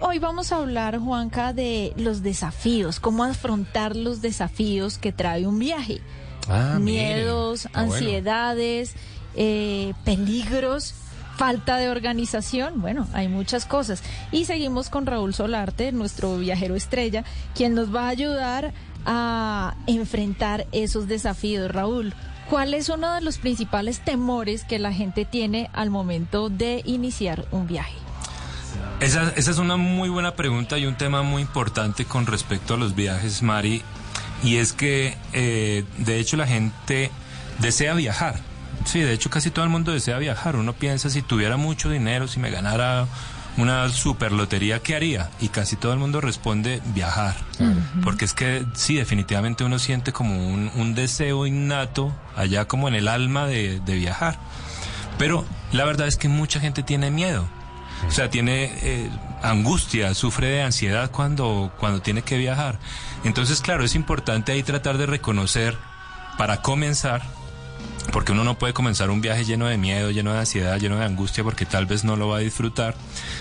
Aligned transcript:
Hoy 0.00 0.18
vamos 0.18 0.52
a 0.52 0.56
hablar, 0.56 0.98
Juanca, 0.98 1.52
de 1.52 1.92
los 1.96 2.22
desafíos, 2.22 2.98
cómo 3.00 3.24
afrontar 3.24 3.94
los 3.96 4.22
desafíos 4.22 4.98
que 4.98 5.12
trae 5.12 5.46
un 5.46 5.58
viaje. 5.58 6.00
Ah. 6.48 6.78
Miedos, 6.80 7.66
Ah, 7.66 7.82
bueno. 7.84 7.92
ansiedades, 7.94 8.94
eh, 9.34 9.92
peligros, 10.04 10.94
falta 11.36 11.76
de 11.76 11.88
organización. 11.90 12.80
Bueno, 12.80 13.06
hay 13.12 13.28
muchas 13.28 13.66
cosas. 13.66 14.02
Y 14.30 14.44
seguimos 14.46 14.88
con 14.88 15.06
Raúl 15.06 15.34
Solarte, 15.34 15.92
nuestro 15.92 16.36
viajero 16.38 16.74
estrella, 16.74 17.24
quien 17.54 17.74
nos 17.74 17.94
va 17.94 18.06
a 18.06 18.08
ayudar 18.08 18.72
a 19.04 19.74
enfrentar 19.86 20.66
esos 20.72 21.06
desafíos. 21.08 21.70
Raúl, 21.70 22.14
¿cuál 22.48 22.74
es 22.74 22.88
uno 22.88 23.12
de 23.14 23.20
los 23.20 23.38
principales 23.38 24.00
temores 24.00 24.64
que 24.64 24.78
la 24.78 24.92
gente 24.92 25.24
tiene 25.24 25.68
al 25.72 25.90
momento 25.90 26.48
de 26.48 26.82
iniciar 26.84 27.46
un 27.52 27.66
viaje? 27.66 27.94
Esa, 29.02 29.32
esa 29.34 29.50
es 29.50 29.58
una 29.58 29.76
muy 29.76 30.08
buena 30.08 30.36
pregunta 30.36 30.78
y 30.78 30.86
un 30.86 30.94
tema 30.94 31.22
muy 31.22 31.42
importante 31.42 32.04
con 32.04 32.24
respecto 32.24 32.74
a 32.74 32.76
los 32.76 32.94
viajes, 32.94 33.42
Mari. 33.42 33.82
Y 34.44 34.58
es 34.58 34.72
que, 34.72 35.16
eh, 35.32 35.84
de 35.98 36.20
hecho, 36.20 36.36
la 36.36 36.46
gente 36.46 37.10
desea 37.58 37.94
viajar. 37.94 38.36
Sí, 38.84 39.00
de 39.00 39.12
hecho, 39.12 39.28
casi 39.28 39.50
todo 39.50 39.64
el 39.64 39.72
mundo 39.72 39.90
desea 39.90 40.18
viajar. 40.18 40.54
Uno 40.54 40.72
piensa, 40.72 41.10
si 41.10 41.20
tuviera 41.20 41.56
mucho 41.56 41.90
dinero, 41.90 42.28
si 42.28 42.38
me 42.38 42.50
ganara 42.50 43.08
una 43.56 43.88
super 43.88 44.30
lotería, 44.30 44.80
¿qué 44.80 44.94
haría? 44.94 45.30
Y 45.40 45.48
casi 45.48 45.74
todo 45.74 45.92
el 45.92 45.98
mundo 45.98 46.20
responde 46.20 46.80
viajar. 46.94 47.34
Porque 48.04 48.24
es 48.24 48.34
que, 48.34 48.64
sí, 48.74 48.94
definitivamente 48.94 49.64
uno 49.64 49.80
siente 49.80 50.12
como 50.12 50.46
un, 50.46 50.70
un 50.76 50.94
deseo 50.94 51.44
innato 51.48 52.14
allá 52.36 52.66
como 52.66 52.86
en 52.86 52.94
el 52.94 53.08
alma 53.08 53.46
de, 53.46 53.80
de 53.80 53.94
viajar. 53.96 54.38
Pero 55.18 55.44
la 55.72 55.84
verdad 55.84 56.06
es 56.06 56.16
que 56.16 56.28
mucha 56.28 56.60
gente 56.60 56.84
tiene 56.84 57.10
miedo. 57.10 57.48
O 58.06 58.10
sea, 58.10 58.30
tiene 58.30 58.72
eh, 58.82 59.10
angustia, 59.42 60.14
sufre 60.14 60.48
de 60.48 60.62
ansiedad 60.62 61.10
cuando, 61.10 61.72
cuando 61.78 62.00
tiene 62.02 62.22
que 62.22 62.36
viajar. 62.36 62.78
Entonces, 63.24 63.60
claro, 63.60 63.84
es 63.84 63.94
importante 63.94 64.52
ahí 64.52 64.62
tratar 64.62 64.98
de 64.98 65.06
reconocer, 65.06 65.76
para 66.36 66.62
comenzar, 66.62 67.22
porque 68.12 68.32
uno 68.32 68.44
no 68.44 68.58
puede 68.58 68.72
comenzar 68.72 69.10
un 69.10 69.20
viaje 69.20 69.44
lleno 69.44 69.66
de 69.66 69.78
miedo, 69.78 70.10
lleno 70.10 70.32
de 70.32 70.40
ansiedad, 70.40 70.78
lleno 70.78 70.98
de 70.98 71.04
angustia, 71.04 71.44
porque 71.44 71.66
tal 71.66 71.86
vez 71.86 72.04
no 72.04 72.16
lo 72.16 72.28
va 72.28 72.38
a 72.38 72.40
disfrutar. 72.40 72.94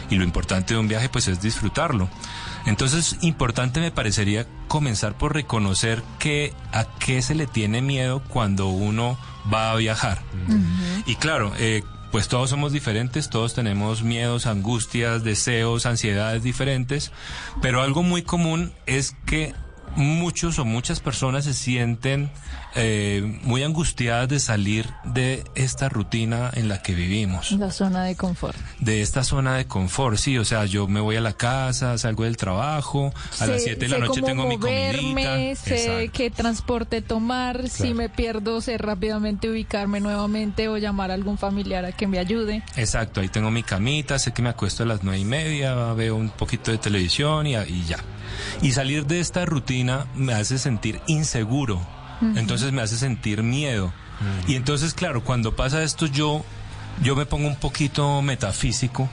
Y 0.09 0.15
lo 0.15 0.23
importante 0.23 0.73
de 0.73 0.79
un 0.79 0.87
viaje, 0.87 1.09
pues, 1.09 1.27
es 1.27 1.41
disfrutarlo. 1.41 2.09
Entonces, 2.65 3.17
importante 3.21 3.79
me 3.79 3.91
parecería 3.91 4.45
comenzar 4.67 5.17
por 5.17 5.33
reconocer 5.33 6.03
que 6.19 6.53
a 6.71 6.85
qué 6.99 7.21
se 7.21 7.35
le 7.35 7.47
tiene 7.47 7.81
miedo 7.81 8.21
cuando 8.27 8.67
uno 8.67 9.17
va 9.51 9.71
a 9.71 9.75
viajar. 9.75 10.21
Y 11.05 11.15
claro, 11.15 11.53
eh, 11.57 11.83
pues 12.11 12.27
todos 12.27 12.49
somos 12.49 12.73
diferentes, 12.73 13.29
todos 13.29 13.53
tenemos 13.53 14.03
miedos, 14.03 14.45
angustias, 14.45 15.23
deseos, 15.23 15.85
ansiedades 15.85 16.43
diferentes, 16.43 17.11
pero 17.61 17.81
algo 17.81 18.03
muy 18.03 18.21
común 18.21 18.73
es 18.85 19.15
que 19.25 19.53
muchos 19.95 20.57
o 20.59 20.65
muchas 20.65 20.99
personas 20.99 21.45
se 21.45 21.53
sienten 21.53 22.31
eh, 22.75 23.39
muy 23.43 23.63
angustiadas 23.63 24.29
de 24.29 24.39
salir 24.39 24.89
de 25.03 25.43
esta 25.55 25.89
rutina 25.89 26.49
en 26.53 26.69
la 26.69 26.81
que 26.81 26.93
vivimos 26.95 27.51
La 27.51 27.71
zona 27.71 28.05
de 28.05 28.15
confort. 28.15 28.57
de 28.79 29.01
esta 29.01 29.23
zona 29.25 29.55
de 29.57 29.65
confort, 29.67 30.17
sí, 30.17 30.37
o 30.37 30.45
sea, 30.45 30.65
yo 30.65 30.87
me 30.87 31.01
voy 31.01 31.17
a 31.17 31.21
la 31.21 31.33
casa, 31.33 31.97
salgo 31.97 32.23
del 32.23 32.37
trabajo, 32.37 33.13
a 33.39 33.47
las 33.47 33.63
7 33.63 33.79
de 33.79 33.87
la 33.89 33.97
noche 33.99 34.21
tengo 34.21 34.47
mi 34.47 34.57
comidita. 34.57 35.55
sé 35.55 35.75
Exacto. 35.75 36.11
qué 36.13 36.31
transporte 36.31 37.01
tomar, 37.01 37.67
si 37.69 37.93
me 37.93 38.07
pierdo, 38.07 38.61
sé 38.61 38.77
rápidamente 38.77 39.49
ubicarme 39.49 39.99
nuevamente 39.99 40.69
o 40.69 40.77
llamar 40.77 41.11
a 41.11 41.15
algún 41.15 41.37
familiar 41.37 41.83
a 41.83 41.91
que 41.91 42.07
me 42.07 42.19
ayude. 42.19 42.63
Exacto, 42.77 43.19
ahí 43.19 43.27
tengo 43.27 43.51
mi 43.51 43.63
camita, 43.63 44.17
sé 44.19 44.31
que 44.33 44.41
me 44.41 44.49
acuesto 44.49 44.83
a 44.83 44.85
las 44.85 45.03
nueve 45.03 45.19
y 45.19 45.25
media, 45.25 45.73
veo 45.93 46.15
un 46.15 46.29
poquito 46.29 46.71
de 46.71 46.77
televisión 46.77 47.45
y, 47.47 47.55
y 47.57 47.83
ya. 47.85 47.97
Y 48.61 48.71
salir 48.71 49.05
de 49.05 49.19
esta 49.19 49.45
rutina 49.45 50.05
me 50.15 50.33
hace 50.33 50.57
sentir 50.57 51.01
inseguro, 51.07 51.81
entonces 52.35 52.71
me 52.71 52.81
hace 52.81 52.97
sentir 52.97 53.43
miedo. 53.43 53.93
Y 54.47 54.55
entonces, 54.55 54.93
claro, 54.93 55.23
cuando 55.23 55.55
pasa 55.55 55.81
esto 55.83 56.05
yo, 56.05 56.43
yo 57.01 57.15
me 57.15 57.25
pongo 57.25 57.47
un 57.47 57.55
poquito 57.55 58.21
metafísico. 58.21 59.09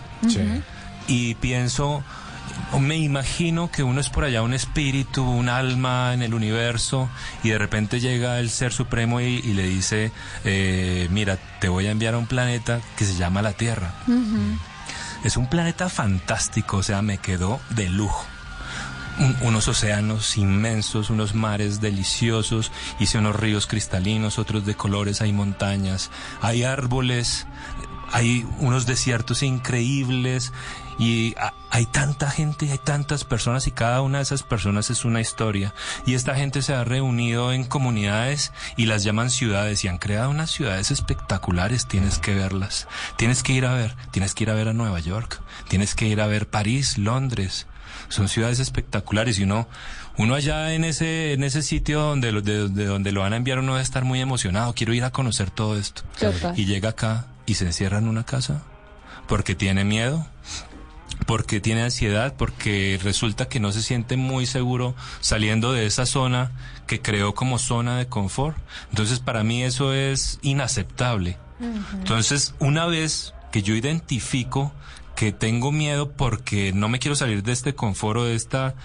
Y 1.07 1.35
pienso, 1.37 2.03
o 2.73 2.81
me 2.81 2.97
imagino 2.99 3.71
que 3.71 3.83
uno 3.83 4.01
es 4.01 4.11
por 4.11 4.25
allá 4.25 4.43
un 4.43 4.53
espíritu, 4.53 5.23
un 5.25 5.49
alma 5.49 6.13
en 6.13 6.23
el 6.23 6.35
universo 6.35 7.09
y 7.43 7.49
de 7.49 7.59
repente 7.59 8.01
llega 8.01 8.41
el 8.41 8.51
ser 8.51 8.73
supremo 8.73 9.23
y, 9.23 9.25
y 9.25 9.55
le 9.55 9.63
dice, 9.63 10.13
eh, 10.45 11.09
mira, 11.11 11.39
te 11.61 11.71
voy 11.71 11.87
a 11.87 11.91
enviar 11.91 12.13
a 12.15 12.19
un 12.19 12.27
planeta 12.27 12.81
que 12.97 13.07
se 13.07 13.17
llama 13.17 13.41
la 13.41 13.53
Tierra. 13.53 13.95
Es 15.25 15.37
un 15.37 15.49
planeta 15.49 15.89
fantástico, 15.89 16.79
o 16.79 16.83
sea, 16.83 17.01
me 17.01 17.19
quedó 17.19 17.61
de 17.71 17.89
lujo. 17.89 18.27
Un- 19.21 19.37
unos 19.43 19.67
océanos 19.69 20.37
inmensos, 20.37 21.11
unos 21.11 21.35
mares 21.35 21.81
deliciosos, 21.81 22.71
hice 23.01 23.19
unos 23.19 23.35
ríos 23.37 23.67
cristalinos, 23.67 24.39
otros 24.39 24.65
de 24.65 24.75
colores, 24.77 25.21
hay 25.21 25.33
montañas, 25.33 26.11
hay 26.41 26.63
árboles, 26.63 27.47
hay 28.13 28.47
unos 28.59 28.87
desiertos 28.87 29.43
increíbles 29.43 30.53
y 31.01 31.35
ha- 31.37 31.53
hay 31.71 31.87
tanta 31.87 32.31
gente, 32.31 32.71
hay 32.71 32.79
tantas 32.79 33.25
personas 33.25 33.67
y 33.67 33.73
cada 33.73 34.03
una 34.03 34.19
de 34.19 34.23
esas 34.23 34.43
personas 34.45 34.89
es 34.91 35.05
una 35.05 35.21
historia. 35.21 35.75
Y 36.07 36.15
esta 36.15 36.35
gente 36.37 36.63
se 36.63 36.75
ha 36.75 36.85
reunido 36.85 37.53
en 37.53 37.65
comunidades 37.65 38.53
y 38.77 38.87
las 38.87 39.03
llaman 39.03 39.31
ciudades 39.31 39.85
y 39.85 39.89
han 39.89 39.99
creado 39.99 40.31
unas 40.31 40.51
ciudades 40.51 40.91
espectaculares, 40.93 41.87
tienes 41.87 42.19
que 42.19 42.35
verlas. 42.35 42.87
Tienes 43.17 43.43
que 43.43 43.53
ir 43.53 43.67
a 43.67 43.75
ver, 43.75 43.97
tienes 44.13 44.35
que 44.35 44.45
ir 44.45 44.51
a 44.51 44.55
ver 44.55 44.69
a 44.69 44.73
Nueva 44.75 45.01
York, 45.01 45.41
tienes 45.69 45.95
que 45.97 46.07
ir 46.07 46.21
a 46.21 46.27
ver 46.29 46.49
París, 46.49 46.99
Londres. 46.99 47.67
Son 48.09 48.29
ciudades 48.29 48.59
espectaculares 48.61 49.39
y 49.39 49.43
uno, 49.45 49.69
uno 50.17 50.35
allá 50.35 50.73
en 50.75 50.85
ese, 50.85 51.33
en 51.35 51.45
ese 51.45 51.63
sitio 51.63 52.01
donde, 52.01 52.33
lo- 52.33 52.41
de, 52.43 52.69
de 52.69 52.87
donde 52.87 53.13
lo 53.13 53.21
van 53.21 53.33
a 53.35 53.37
enviar 53.37 53.59
uno 53.59 53.73
va 53.73 53.79
a 53.79 53.83
estar 53.83 54.05
muy 54.05 54.21
emocionado, 54.21 54.73
quiero 54.75 54.95
ir 54.95 55.05
a 55.05 55.11
conocer 55.11 55.51
todo 55.51 55.77
esto. 55.79 56.03
Total. 56.19 56.59
Y 56.59 56.65
llega 56.65 56.89
acá 56.91 57.27
y 57.47 57.55
se 57.55 57.67
encierra 57.67 57.99
en 57.99 58.09
una 58.09 58.25
casa 58.25 58.63
porque 59.27 59.55
tiene 59.55 59.85
miedo, 59.85 60.27
porque 61.27 61.61
tiene 61.61 61.83
ansiedad, 61.83 62.35
porque 62.39 62.99
resulta 63.03 63.47
que 63.49 63.61
no 63.61 63.73
se 63.73 63.83
siente 63.83 64.17
muy 64.17 64.47
seguro 64.47 64.95
saliendo 65.21 65.73
de 65.73 65.85
esa 65.87 66.07
zona 66.07 66.53
que 66.87 67.01
creó 67.03 67.35
como 67.35 67.59
zona 67.59 67.99
de 67.99 68.07
confort. 68.07 68.57
Entonces 68.91 69.19
para 69.21 69.45
mí 69.45 69.63
eso 69.63 69.93
es 69.93 70.39
inaceptable. 70.43 71.37
Entonces 71.93 72.55
una 72.59 72.87
vez 72.87 73.35
que 73.53 73.63
yo 73.63 73.75
identifico 73.75 74.73
que 75.19 75.33
tengo 75.33 75.73
miedo 75.73 76.13
porque 76.13 76.73
no 76.73 76.89
me 76.89 77.01
quiero 77.01 77.17
salir 77.17 77.43
de 77.43 77.51
este 77.51 77.75
confort 77.75 78.21
o 78.21 78.25
de 78.25 78.37
esta, 78.37 78.77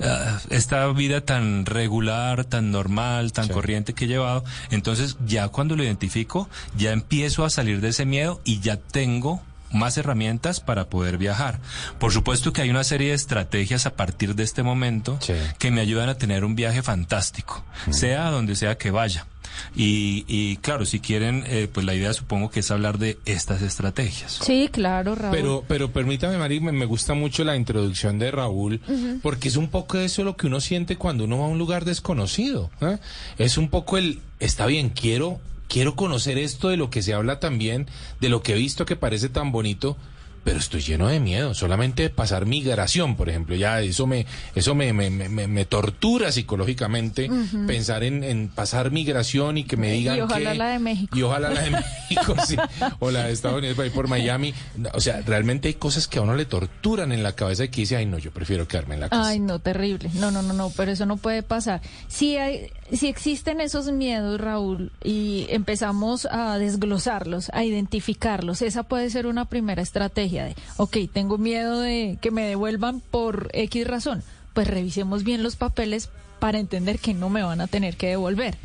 ah, 0.00 0.38
esta 0.48 0.86
vida 0.92 1.20
tan 1.20 1.66
regular, 1.66 2.44
tan 2.44 2.70
normal, 2.70 3.32
tan 3.32 3.48
corriente 3.48 3.92
que 3.92 4.04
he 4.04 4.08
llevado. 4.08 4.44
Entonces 4.70 5.16
ya 5.26 5.48
cuando 5.48 5.74
lo 5.74 5.82
identifico, 5.82 6.48
ya 6.76 6.92
empiezo 6.92 7.44
a 7.44 7.50
salir 7.50 7.80
de 7.80 7.88
ese 7.88 8.04
miedo 8.06 8.40
y 8.44 8.60
ya 8.60 8.76
tengo 8.76 9.42
más 9.72 9.96
herramientas 9.98 10.60
para 10.60 10.84
poder 10.88 11.18
viajar. 11.18 11.58
Por 11.98 12.12
supuesto 12.12 12.52
que 12.52 12.62
hay 12.62 12.70
una 12.70 12.84
serie 12.84 13.08
de 13.08 13.14
estrategias 13.14 13.84
a 13.86 13.94
partir 13.96 14.36
de 14.36 14.44
este 14.44 14.62
momento 14.62 15.18
Sí. 15.20 15.34
que 15.58 15.72
me 15.72 15.80
ayudan 15.80 16.08
a 16.08 16.14
tener 16.14 16.44
un 16.44 16.54
viaje 16.54 16.82
fantástico, 16.84 17.64
sea 17.90 18.28
a 18.28 18.30
donde 18.30 18.54
sea 18.54 18.78
que 18.78 18.92
vaya. 18.92 19.26
Y, 19.74 20.24
y 20.28 20.56
claro, 20.58 20.84
si 20.86 21.00
quieren, 21.00 21.44
eh, 21.46 21.68
pues 21.72 21.86
la 21.86 21.94
idea 21.94 22.12
supongo 22.12 22.50
que 22.50 22.60
es 22.60 22.70
hablar 22.70 22.98
de 22.98 23.18
estas 23.24 23.62
estrategias. 23.62 24.40
Sí, 24.42 24.68
claro, 24.72 25.14
Raúl. 25.14 25.36
Pero, 25.36 25.64
pero 25.66 25.90
permítame, 25.90 26.38
Mari, 26.38 26.60
me, 26.60 26.72
me 26.72 26.84
gusta 26.84 27.14
mucho 27.14 27.44
la 27.44 27.56
introducción 27.56 28.18
de 28.18 28.30
Raúl, 28.30 28.80
porque 29.22 29.48
es 29.48 29.56
un 29.56 29.68
poco 29.68 29.98
eso 29.98 30.24
lo 30.24 30.36
que 30.36 30.46
uno 30.46 30.60
siente 30.60 30.96
cuando 30.96 31.24
uno 31.24 31.38
va 31.38 31.44
a 31.44 31.48
un 31.48 31.58
lugar 31.58 31.84
desconocido. 31.84 32.70
¿eh? 32.80 32.98
Es 33.38 33.58
un 33.58 33.68
poco 33.68 33.98
el, 33.98 34.20
está 34.38 34.66
bien, 34.66 34.90
quiero, 34.90 35.40
quiero 35.68 35.94
conocer 35.94 36.38
esto 36.38 36.68
de 36.68 36.76
lo 36.76 36.90
que 36.90 37.02
se 37.02 37.14
habla 37.14 37.40
también, 37.40 37.86
de 38.20 38.28
lo 38.28 38.42
que 38.42 38.52
he 38.52 38.56
visto 38.56 38.84
que 38.86 38.96
parece 38.96 39.28
tan 39.28 39.52
bonito, 39.52 39.96
pero 40.42 40.58
estoy 40.58 40.80
lleno 40.80 41.08
de 41.08 41.20
miedo. 41.20 41.54
Solamente 41.54 42.08
pasar 42.10 42.46
migración, 42.46 43.16
por 43.16 43.28
ejemplo, 43.28 43.54
ya 43.56 43.80
eso 43.80 44.06
me, 44.06 44.26
eso 44.54 44.74
me, 44.74 44.92
me, 44.92 45.10
me, 45.10 45.28
me 45.28 45.64
tortura 45.64 46.32
psicológicamente 46.32 47.30
pensar 47.66 48.04
en, 48.04 48.24
en, 48.24 48.48
pasar 48.48 48.90
migración 48.90 49.58
y 49.58 49.64
que 49.64 49.76
me 49.76 49.92
digan 49.92 50.16
y 50.16 50.20
ojalá 50.22 50.52
que, 50.52 50.58
la 50.58 50.68
de 50.68 50.78
México. 50.78 51.18
Y 51.18 51.22
ojalá 51.22 51.50
la 51.50 51.62
de 51.62 51.70
México, 52.10 52.34
sí, 52.46 52.56
o 52.98 53.10
la 53.10 53.26
de 53.26 53.32
Estados 53.32 53.58
Unidos, 53.58 53.78
ahí 53.78 53.90
por 53.90 54.08
Miami. 54.08 54.54
O 54.94 55.00
sea, 55.00 55.20
realmente 55.22 55.68
hay 55.68 55.74
cosas 55.74 56.08
que 56.08 56.18
a 56.18 56.22
uno 56.22 56.34
le 56.34 56.46
torturan 56.46 57.12
en 57.12 57.22
la 57.22 57.32
cabeza 57.32 57.64
y 57.64 57.68
que 57.68 57.82
dice, 57.82 57.96
ay 57.96 58.06
no, 58.06 58.18
yo 58.18 58.30
prefiero 58.30 58.66
quedarme 58.66 58.94
en 58.94 59.00
la 59.00 59.08
casa. 59.08 59.28
Ay 59.28 59.40
no, 59.40 59.58
terrible. 59.58 60.10
No, 60.14 60.30
no, 60.30 60.42
no, 60.42 60.54
no, 60.54 60.70
pero 60.76 60.92
eso 60.92 61.06
no 61.06 61.16
puede 61.16 61.42
pasar. 61.42 61.82
Si 62.08 62.36
hay, 62.36 62.70
si 62.92 63.08
existen 63.08 63.60
esos 63.60 63.92
miedos, 63.92 64.40
Raúl, 64.40 64.92
y 65.04 65.46
empezamos 65.50 66.26
a 66.30 66.56
desglosarlos, 66.58 67.50
a 67.52 67.64
identificarlos, 67.64 68.62
esa 68.62 68.84
puede 68.84 69.10
ser 69.10 69.26
una 69.26 69.44
primera 69.44 69.82
estrategia 69.82 70.29
de, 70.30 70.54
ok, 70.76 70.96
tengo 71.12 71.38
miedo 71.38 71.80
de 71.80 72.18
que 72.20 72.30
me 72.30 72.46
devuelvan 72.46 73.00
por 73.00 73.50
X 73.52 73.86
razón, 73.86 74.22
pues 74.52 74.68
revisemos 74.68 75.24
bien 75.24 75.42
los 75.42 75.56
papeles 75.56 76.10
para 76.38 76.58
entender 76.58 76.98
que 76.98 77.14
no 77.14 77.28
me 77.28 77.42
van 77.42 77.60
a 77.60 77.66
tener 77.66 77.96
que 77.96 78.08
devolver. 78.08 78.56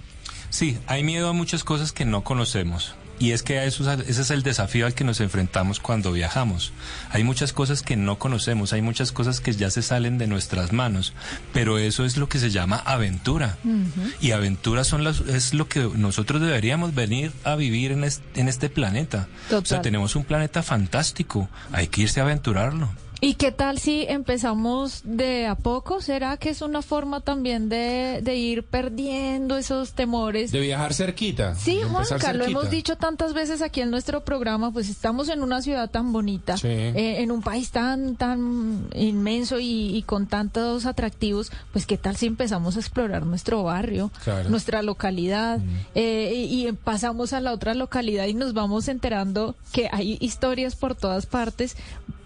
Sí, 0.50 0.78
hay 0.88 1.04
miedo 1.04 1.30
a 1.30 1.34
muchas 1.34 1.64
cosas 1.64 1.92
que 1.92 2.06
no 2.06 2.24
conocemos. 2.24 2.96
Y 3.18 3.32
es 3.32 3.44
que 3.44 3.66
eso, 3.66 3.90
ese 3.92 4.22
es 4.22 4.32
el 4.32 4.44
desafío 4.44 4.86
al 4.86 4.94
que 4.94 5.04
nos 5.04 5.22
enfrentamos 5.22 5.80
cuando 5.80 6.12
viajamos. 6.12 6.74
Hay 7.12 7.24
muchas 7.24 7.54
cosas 7.54 7.82
que 7.82 7.96
no 7.96 8.20
conocemos, 8.20 8.74
hay 8.74 8.82
muchas 8.82 9.12
cosas 9.12 9.40
que 9.40 9.54
ya 9.54 9.70
se 9.70 9.82
salen 9.82 10.18
de 10.18 10.28
nuestras 10.28 10.74
manos, 10.74 11.14
pero 11.54 11.78
eso 11.78 12.04
es 12.06 12.18
lo 12.18 12.28
que 12.28 12.40
se 12.40 12.50
llama 12.52 12.82
aventura. 12.86 13.58
Uh 13.64 13.70
-huh. 13.70 14.14
Y 14.20 14.32
aventura 14.32 14.84
son 14.84 15.04
las, 15.04 15.22
es 15.22 15.54
lo 15.54 15.68
que 15.68 15.90
nosotros 15.96 16.42
deberíamos 16.42 16.94
venir 16.94 17.32
a 17.44 17.56
vivir 17.56 17.92
en 17.92 18.04
este, 18.04 18.40
en 18.40 18.50
este 18.50 18.70
planeta. 18.70 19.28
Total. 19.50 19.64
O 19.64 19.66
sea, 19.66 19.82
tenemos 19.82 20.16
un 20.16 20.26
planeta 20.26 20.62
fantástico, 20.62 21.50
hay 21.72 21.88
que 21.88 22.02
irse 22.02 22.20
a 22.20 22.24
aventurarlo. 22.24 22.90
¿Y 23.26 23.34
qué 23.34 23.52
tal 23.52 23.80
si 23.80 24.06
empezamos 24.08 25.02
de 25.04 25.48
a 25.48 25.56
poco? 25.56 26.00
¿Será 26.00 26.38
que 26.38 26.50
es 26.52 26.62
una 26.62 26.84
forma 26.84 27.22
también 27.22 27.70
de, 27.70 28.20
de 28.22 28.36
ir 28.36 28.62
perdiendo 28.64 29.58
esos 29.58 29.94
temores? 29.94 30.52
De 30.52 30.60
viajar 30.60 30.94
cerquita. 30.94 31.56
Sí, 31.56 31.80
Juanca, 31.90 32.34
lo 32.34 32.46
hemos 32.46 32.70
dicho 32.70 32.98
tantas 32.98 33.34
veces 33.34 33.64
aquí 33.64 33.82
en 33.82 33.90
nuestro 33.90 34.24
programa, 34.24 34.72
pues 34.72 34.90
estamos 34.90 35.30
en 35.30 35.42
una 35.42 35.64
ciudad 35.64 35.90
tan 35.90 36.14
bonita, 36.14 36.56
Sí. 36.58 36.68
eh, 36.68 37.16
en 37.24 37.32
un 37.32 37.42
país 37.42 37.72
tan, 37.72 38.16
tan 38.16 38.88
inmenso 38.94 39.58
y, 39.58 39.96
y 39.98 40.04
con 40.04 40.28
tantos 40.28 40.86
atractivos, 40.86 41.52
pues 41.74 41.88
qué 41.88 41.98
tal 41.98 42.16
si 42.18 42.28
empezamos 42.28 42.76
a 42.78 42.80
explorar 42.80 43.26
nuestro 43.26 43.64
barrio, 43.64 44.12
Claro. 44.24 44.50
nuestra 44.52 44.84
localidad, 44.84 45.60
eh, 45.96 46.32
y, 46.48 46.68
y 46.68 46.72
pasamos 46.74 47.34
a 47.34 47.42
la 47.42 47.54
otra 47.54 47.74
localidad 47.74 48.26
y 48.28 48.36
nos 48.36 48.54
vamos 48.54 48.88
enterando 48.88 49.56
que 49.72 49.90
hay 49.92 50.18
historias 50.22 50.76
por 50.76 50.94
todas 50.94 51.26
partes 51.26 51.76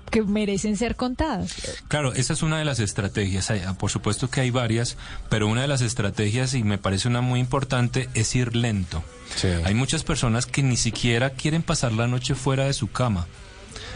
que 0.09 0.21
merecen 0.23 0.75
ser 0.77 0.95
contadas. 0.95 1.53
Claro, 1.87 2.13
esa 2.13 2.33
es 2.33 2.41
una 2.43 2.57
de 2.57 2.65
las 2.65 2.79
estrategias. 2.79 3.49
Hay- 3.51 3.61
Por 3.77 3.91
supuesto 3.91 4.29
que 4.29 4.41
hay 4.41 4.49
varias, 4.51 4.97
pero 5.29 5.47
una 5.47 5.61
de 5.61 5.67
las 5.67 5.81
estrategias, 5.81 6.53
y 6.53 6.63
me 6.63 6.77
parece 6.77 7.07
una 7.07 7.21
muy 7.21 7.39
importante, 7.39 8.09
es 8.13 8.35
ir 8.35 8.55
lento. 8.55 9.03
Sí. 9.35 9.47
Hay 9.63 9.73
muchas 9.75 10.03
personas 10.03 10.45
que 10.45 10.63
ni 10.63 10.77
siquiera 10.77 11.29
quieren 11.31 11.61
pasar 11.63 11.93
la 11.93 12.07
noche 12.07 12.35
fuera 12.35 12.65
de 12.65 12.73
su 12.73 12.91
cama. 12.91 13.27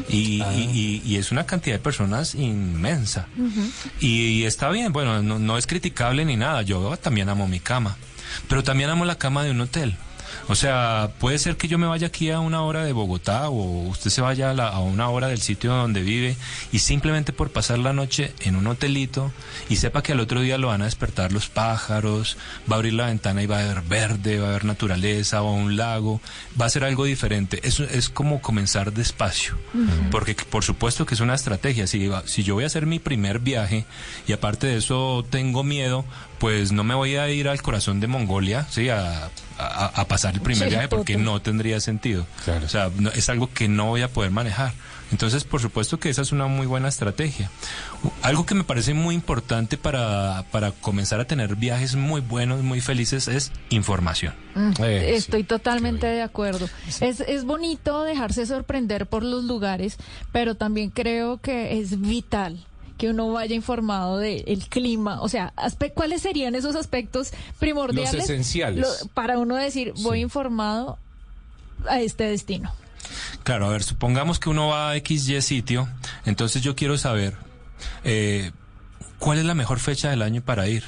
Y, 0.09 0.41
Ah. 0.41 0.53
y- 0.55 0.61
y- 0.71 1.01
y 1.05 1.17
es 1.17 1.31
una 1.31 1.45
cantidad 1.45 1.75
de 1.75 1.81
personas 1.81 2.35
inmensa. 2.35 3.27
y, 3.99 4.43
está 4.43 4.69
bien, 4.69 4.93
bueno, 4.93 5.21
no, 5.21 5.39
no 5.39 5.57
es 5.57 5.67
criticable 5.67 6.25
ni 6.25 6.35
nada. 6.37 6.61
Yo 6.61 6.95
también 6.97 7.29
amo 7.29 7.47
mi 7.47 7.59
cama. 7.59 7.97
Pero 8.47 8.63
también 8.63 8.89
amo 8.89 9.05
la 9.05 9.17
cama 9.17 9.43
de 9.43 9.51
un 9.51 9.61
hotel. 9.61 9.95
O 10.47 10.55
sea, 10.55 11.11
puede 11.19 11.39
ser 11.39 11.57
que 11.57 11.67
yo 11.67 11.77
me 11.77 11.87
vaya 11.87 12.07
aquí 12.07 12.29
a 12.31 12.39
una 12.39 12.61
hora 12.63 12.83
de 12.83 12.93
Bogotá 12.93 13.49
o 13.49 13.87
usted 13.87 14.09
se 14.09 14.21
vaya 14.21 14.51
a, 14.51 14.53
la- 14.53 14.67
a 14.69 14.79
una 14.79 15.09
hora 15.09 15.27
del 15.27 15.39
sitio 15.41 15.73
donde 15.73 16.01
vive 16.01 16.35
y 16.71 16.79
simplemente 16.79 17.33
por 17.33 17.51
pasar 17.51 17.79
la 17.79 17.93
noche 17.93 18.33
en 18.41 18.55
un 18.55 18.67
hotelito 18.67 19.31
y 19.69 19.77
sepa 19.77 20.03
que 20.03 20.11
al 20.11 20.19
otro 20.19 20.41
día 20.41 20.57
lo 20.57 20.67
van 20.67 20.81
a 20.81 20.85
despertar 20.85 21.31
los 21.31 21.47
pájaros, 21.49 22.37
va 22.69 22.75
a 22.75 22.79
abrir 22.79 22.93
la 22.93 23.05
ventana 23.07 23.41
y 23.41 23.45
va 23.45 23.59
a 23.59 23.63
haber 23.63 23.81
verde, 23.83 24.39
va 24.39 24.47
a 24.47 24.49
haber 24.49 24.65
naturaleza 24.65 25.41
o 25.41 25.53
un 25.53 25.77
lago, 25.77 26.21
va 26.59 26.65
a 26.65 26.69
ser 26.69 26.83
algo 26.83 27.05
diferente. 27.05 27.59
Eso 27.63 27.83
es 27.83 28.09
como 28.09 28.41
comenzar 28.41 28.93
despacio, 28.93 29.57
porque 30.11 30.35
por 30.35 30.63
supuesto 30.63 31.05
que 31.05 31.15
es 31.15 31.21
una 31.21 31.35
estrategia. 31.35 31.87
Si, 31.87 32.09
si 32.25 32.43
yo 32.43 32.55
voy 32.55 32.63
a 32.63 32.67
hacer 32.67 32.85
mi 32.85 32.99
primer 32.99 33.39
viaje 33.39 33.85
y 34.27 34.33
aparte 34.33 34.67
de 34.67 34.77
eso 34.77 35.25
tengo 35.29 35.63
miedo, 35.63 36.05
pues 36.39 36.71
no 36.71 36.83
me 36.83 36.93
voy 36.95 37.15
a 37.15 37.29
ir 37.29 37.47
al 37.47 37.61
corazón 37.61 37.99
de 37.99 38.07
Mongolia, 38.07 38.67
sí, 38.69 38.89
a, 38.89 39.29
a- 39.57 40.01
a 40.01 40.07
pasar 40.07 40.33
el 40.33 40.41
primer 40.41 40.67
Sí, 40.69 40.69
viaje 40.73 40.87
porque 40.87 41.17
no 41.17 41.41
tendría 41.41 41.79
sentido. 41.79 42.25
Claro. 42.45 42.65
O 42.65 42.69
sea, 42.69 42.89
no- 42.97 43.09
es 43.11 43.29
algo 43.29 43.49
que 43.53 43.67
no 43.67 43.85
voy 43.87 44.01
a 44.01 44.07
poder 44.07 44.31
manejar. 44.31 44.73
Entonces, 45.11 45.43
por 45.43 45.61
supuesto 45.61 45.99
que 45.99 46.09
esa 46.09 46.23
es 46.23 46.31
una 46.31 46.47
muy 46.47 46.65
buena 46.65 46.87
estrategia. 46.87 47.51
Algo 48.23 48.47
que 48.47 48.55
me 48.55 48.63
parece 48.63 48.95
muy 48.95 49.13
importante 49.13 49.77
para, 49.77 50.43
para 50.51 50.71
comenzar 50.71 51.19
a 51.19 51.25
tener 51.25 51.55
viajes 51.55 51.95
muy 51.95 52.19
buenos, 52.21 52.63
muy 52.63 52.81
felices, 52.81 53.27
es 53.27 53.51
información. 53.69 54.33
Eh, 54.55 54.73
sí. 55.09 55.13
Estoy 55.15 55.43
totalmente 55.43 56.07
de 56.07 56.23
acuerdo. 56.23 56.67
Es, 56.99 57.19
es 57.19 57.43
bonito 57.45 58.03
dejarse 58.03 58.45
sorprender 58.47 59.05
por 59.05 59.21
los 59.23 59.43
lugares, 59.43 59.97
pero 60.31 60.55
también 60.55 60.89
creo 60.89 61.37
que 61.39 61.79
es 61.79 62.01
vital 62.01 62.65
que 62.97 63.09
uno 63.09 63.31
vaya 63.31 63.55
informado 63.55 64.17
del 64.17 64.63
clima, 64.69 65.21
o 65.21 65.29
sea, 65.29 65.53
¿cuáles 65.93 66.21
serían 66.21 66.55
esos 66.55 66.75
aspectos 66.75 67.31
primordiales? 67.59 68.13
Los 68.13 68.23
esenciales. 68.23 68.81
Lo- 69.01 69.07
para 69.13 69.37
uno 69.39 69.55
decir, 69.55 69.93
voy 70.03 70.19
Sí. 70.19 70.23
informado 70.23 70.97
a 71.89 71.99
este 72.01 72.23
destino. 72.25 72.71
Claro, 73.43 73.65
a 73.65 73.69
ver, 73.69 73.83
supongamos 73.83 74.39
que 74.39 74.49
uno 74.49 74.67
va 74.69 74.91
a 74.91 74.95
XY 74.95 75.41
sitio, 75.41 75.89
entonces 76.25 76.61
yo 76.61 76.75
quiero 76.75 76.97
saber 76.97 77.35
eh, 78.05 78.51
cuál 79.23 79.39
es 79.39 79.45
la 79.45 79.53
mejor 79.55 79.79
fecha 79.79 80.09
del 80.09 80.21
año 80.21 80.41
para 80.41 80.67
ir. 80.67 80.83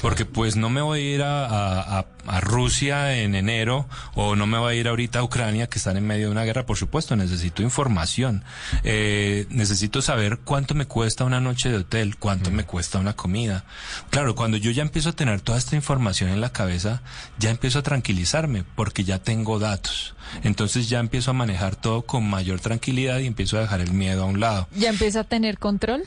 Porque 0.00 0.24
pues 0.24 0.54
no 0.54 0.70
me 0.70 0.80
voy 0.80 1.00
a 1.00 1.14
ir 1.16 1.22
a, 1.22 1.44
a- 1.46 1.98
a- 1.98 2.06
a 2.26 2.40
Rusia 2.40 3.16
en 3.18 3.34
enero 3.34 3.88
o 4.14 4.36
no 4.36 4.46
me 4.46 4.58
voy 4.58 4.74
a 4.74 4.78
ir 4.78 4.86
ahorita 4.86 5.18
a 5.18 5.24
Ucrania 5.24 5.66
que 5.68 5.78
están 5.78 5.96
en 5.96 6.06
medio 6.06 6.26
de 6.26 6.30
una 6.32 6.44
guerra. 6.44 6.66
Por 6.66 6.76
supuesto, 6.76 7.16
necesito 7.16 7.62
información. 7.62 8.44
Eh, 8.84 9.46
necesito 9.50 10.02
saber 10.02 10.38
cuánto 10.44 10.74
me 10.76 10.86
cuesta 10.86 11.24
una 11.24 11.40
noche 11.40 11.68
de 11.70 11.78
hotel, 11.78 12.16
cuánto 12.16 12.50
me 12.52 12.62
cuesta 12.64 12.98
una 12.98 13.14
comida. 13.14 13.64
Claro, 14.10 14.36
cuando 14.36 14.56
yo 14.56 14.70
ya 14.70 14.82
empiezo 14.82 15.08
a 15.08 15.12
tener 15.12 15.40
toda 15.40 15.58
esta 15.58 15.74
información 15.74 16.30
en 16.30 16.40
la 16.40 16.52
cabeza, 16.52 17.02
ya 17.38 17.50
empiezo 17.50 17.80
a 17.80 17.82
tranquilizarme 17.82 18.64
porque 18.76 19.02
ya 19.02 19.18
tengo 19.18 19.58
datos. 19.58 20.14
Entonces 20.44 20.88
ya 20.88 21.00
empiezo 21.00 21.32
a 21.32 21.34
manejar 21.34 21.74
todo 21.74 22.02
con 22.02 22.28
mayor 22.28 22.60
tranquilidad 22.60 23.18
y 23.18 23.26
empiezo 23.26 23.58
a 23.58 23.62
dejar 23.62 23.80
el 23.80 23.92
miedo 23.92 24.22
a 24.22 24.26
un 24.26 24.38
lado. 24.38 24.68
¿Ya 24.76 24.90
empieza 24.90 25.20
a 25.20 25.24
tener 25.24 25.58
control? 25.58 26.04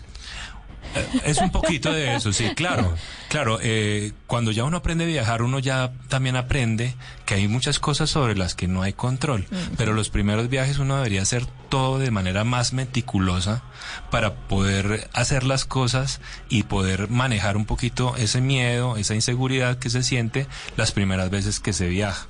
Eh, 0.96 1.22
Es 1.26 1.38
un 1.40 1.52
poquito 1.52 1.92
de 1.92 2.16
eso, 2.16 2.32
sí, 2.34 2.50
claro. 2.56 2.94
Claro, 3.30 3.60
eh, 3.62 4.12
cuando 4.28 4.52
ya 4.52 4.64
uno 4.64 4.78
aprende 4.78 5.06
a 5.06 5.08
viajar, 5.08 5.42
uno 5.42 5.60
ya 5.60 5.92
también 6.08 6.36
aprende 6.36 6.96
que 7.26 7.36
hay 7.36 7.48
muchas 7.48 7.80
cosas 7.80 8.10
sobre 8.10 8.36
las 8.36 8.54
que 8.56 8.68
no 8.68 8.82
hay 8.84 8.94
control. 8.94 9.46
Pero 9.78 9.94
los 9.94 10.10
primeros 10.10 10.50
viajes 10.50 10.78
uno 10.78 10.98
debería 10.98 11.22
hacer 11.24 11.46
todo 11.70 11.98
de 12.00 12.12
manera 12.12 12.44
más 12.44 12.74
meticulosa 12.74 13.64
para 14.12 14.36
poder 14.36 15.10
hacer 15.14 15.44
las 15.44 15.66
cosas 15.66 16.22
y 16.50 16.64
poder 16.64 17.10
manejar 17.10 17.58
un 17.58 17.66
poquito 17.66 18.16
ese 18.18 18.42
miedo, 18.42 18.98
esa 18.98 19.16
inseguridad 19.16 19.80
que 19.80 19.90
se 19.90 20.04
siente 20.04 20.48
las 20.78 20.92
primeras 20.92 21.30
veces 21.30 21.60
que 21.60 21.74
se 21.74 21.88
viaja. 21.88 22.28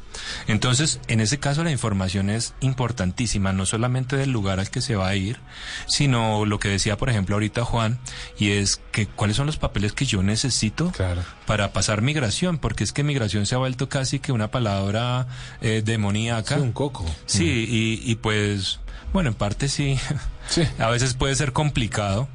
Entonces, 0.47 0.99
en 1.07 1.19
ese 1.19 1.39
caso 1.39 1.63
la 1.63 1.71
información 1.71 2.29
es 2.29 2.53
importantísima, 2.59 3.53
no 3.53 3.65
solamente 3.65 4.15
del 4.17 4.31
lugar 4.31 4.59
al 4.59 4.69
que 4.69 4.81
se 4.81 4.95
va 4.95 5.07
a 5.07 5.15
ir, 5.15 5.37
sino 5.87 6.45
lo 6.45 6.59
que 6.59 6.69
decía, 6.69 6.97
por 6.97 7.09
ejemplo, 7.09 7.35
ahorita 7.35 7.63
Juan, 7.65 7.99
y 8.37 8.51
es 8.51 8.81
que 8.91 9.07
cuáles 9.07 9.37
son 9.37 9.45
los 9.47 9.57
papeles 9.57 9.93
que 9.93 10.05
yo 10.05 10.23
necesito 10.23 10.91
Claro. 10.91 11.23
para 11.45 11.73
pasar 11.73 12.01
migración, 12.01 12.57
porque 12.57 12.83
es 12.83 12.93
que 12.93 13.03
migración 13.03 13.45
se 13.45 13.55
ha 13.55 13.57
vuelto 13.57 13.89
casi 13.89 14.19
que 14.19 14.31
una 14.31 14.49
palabra 14.51 15.27
eh, 15.61 15.81
demoníaca. 15.83 16.55
Sí, 16.55 16.61
un 16.61 16.71
coco. 16.71 17.05
Sí, 17.25 17.45
y, 17.67 18.11
y 18.11 18.15
pues, 18.15 18.79
bueno, 19.13 19.29
en 19.29 19.35
parte 19.35 19.67
sí. 19.69 19.97
Sí. 20.49 20.63
A 20.79 20.89
veces 20.89 21.13
puede 21.13 21.35
ser 21.35 21.53
complicado. 21.53 22.27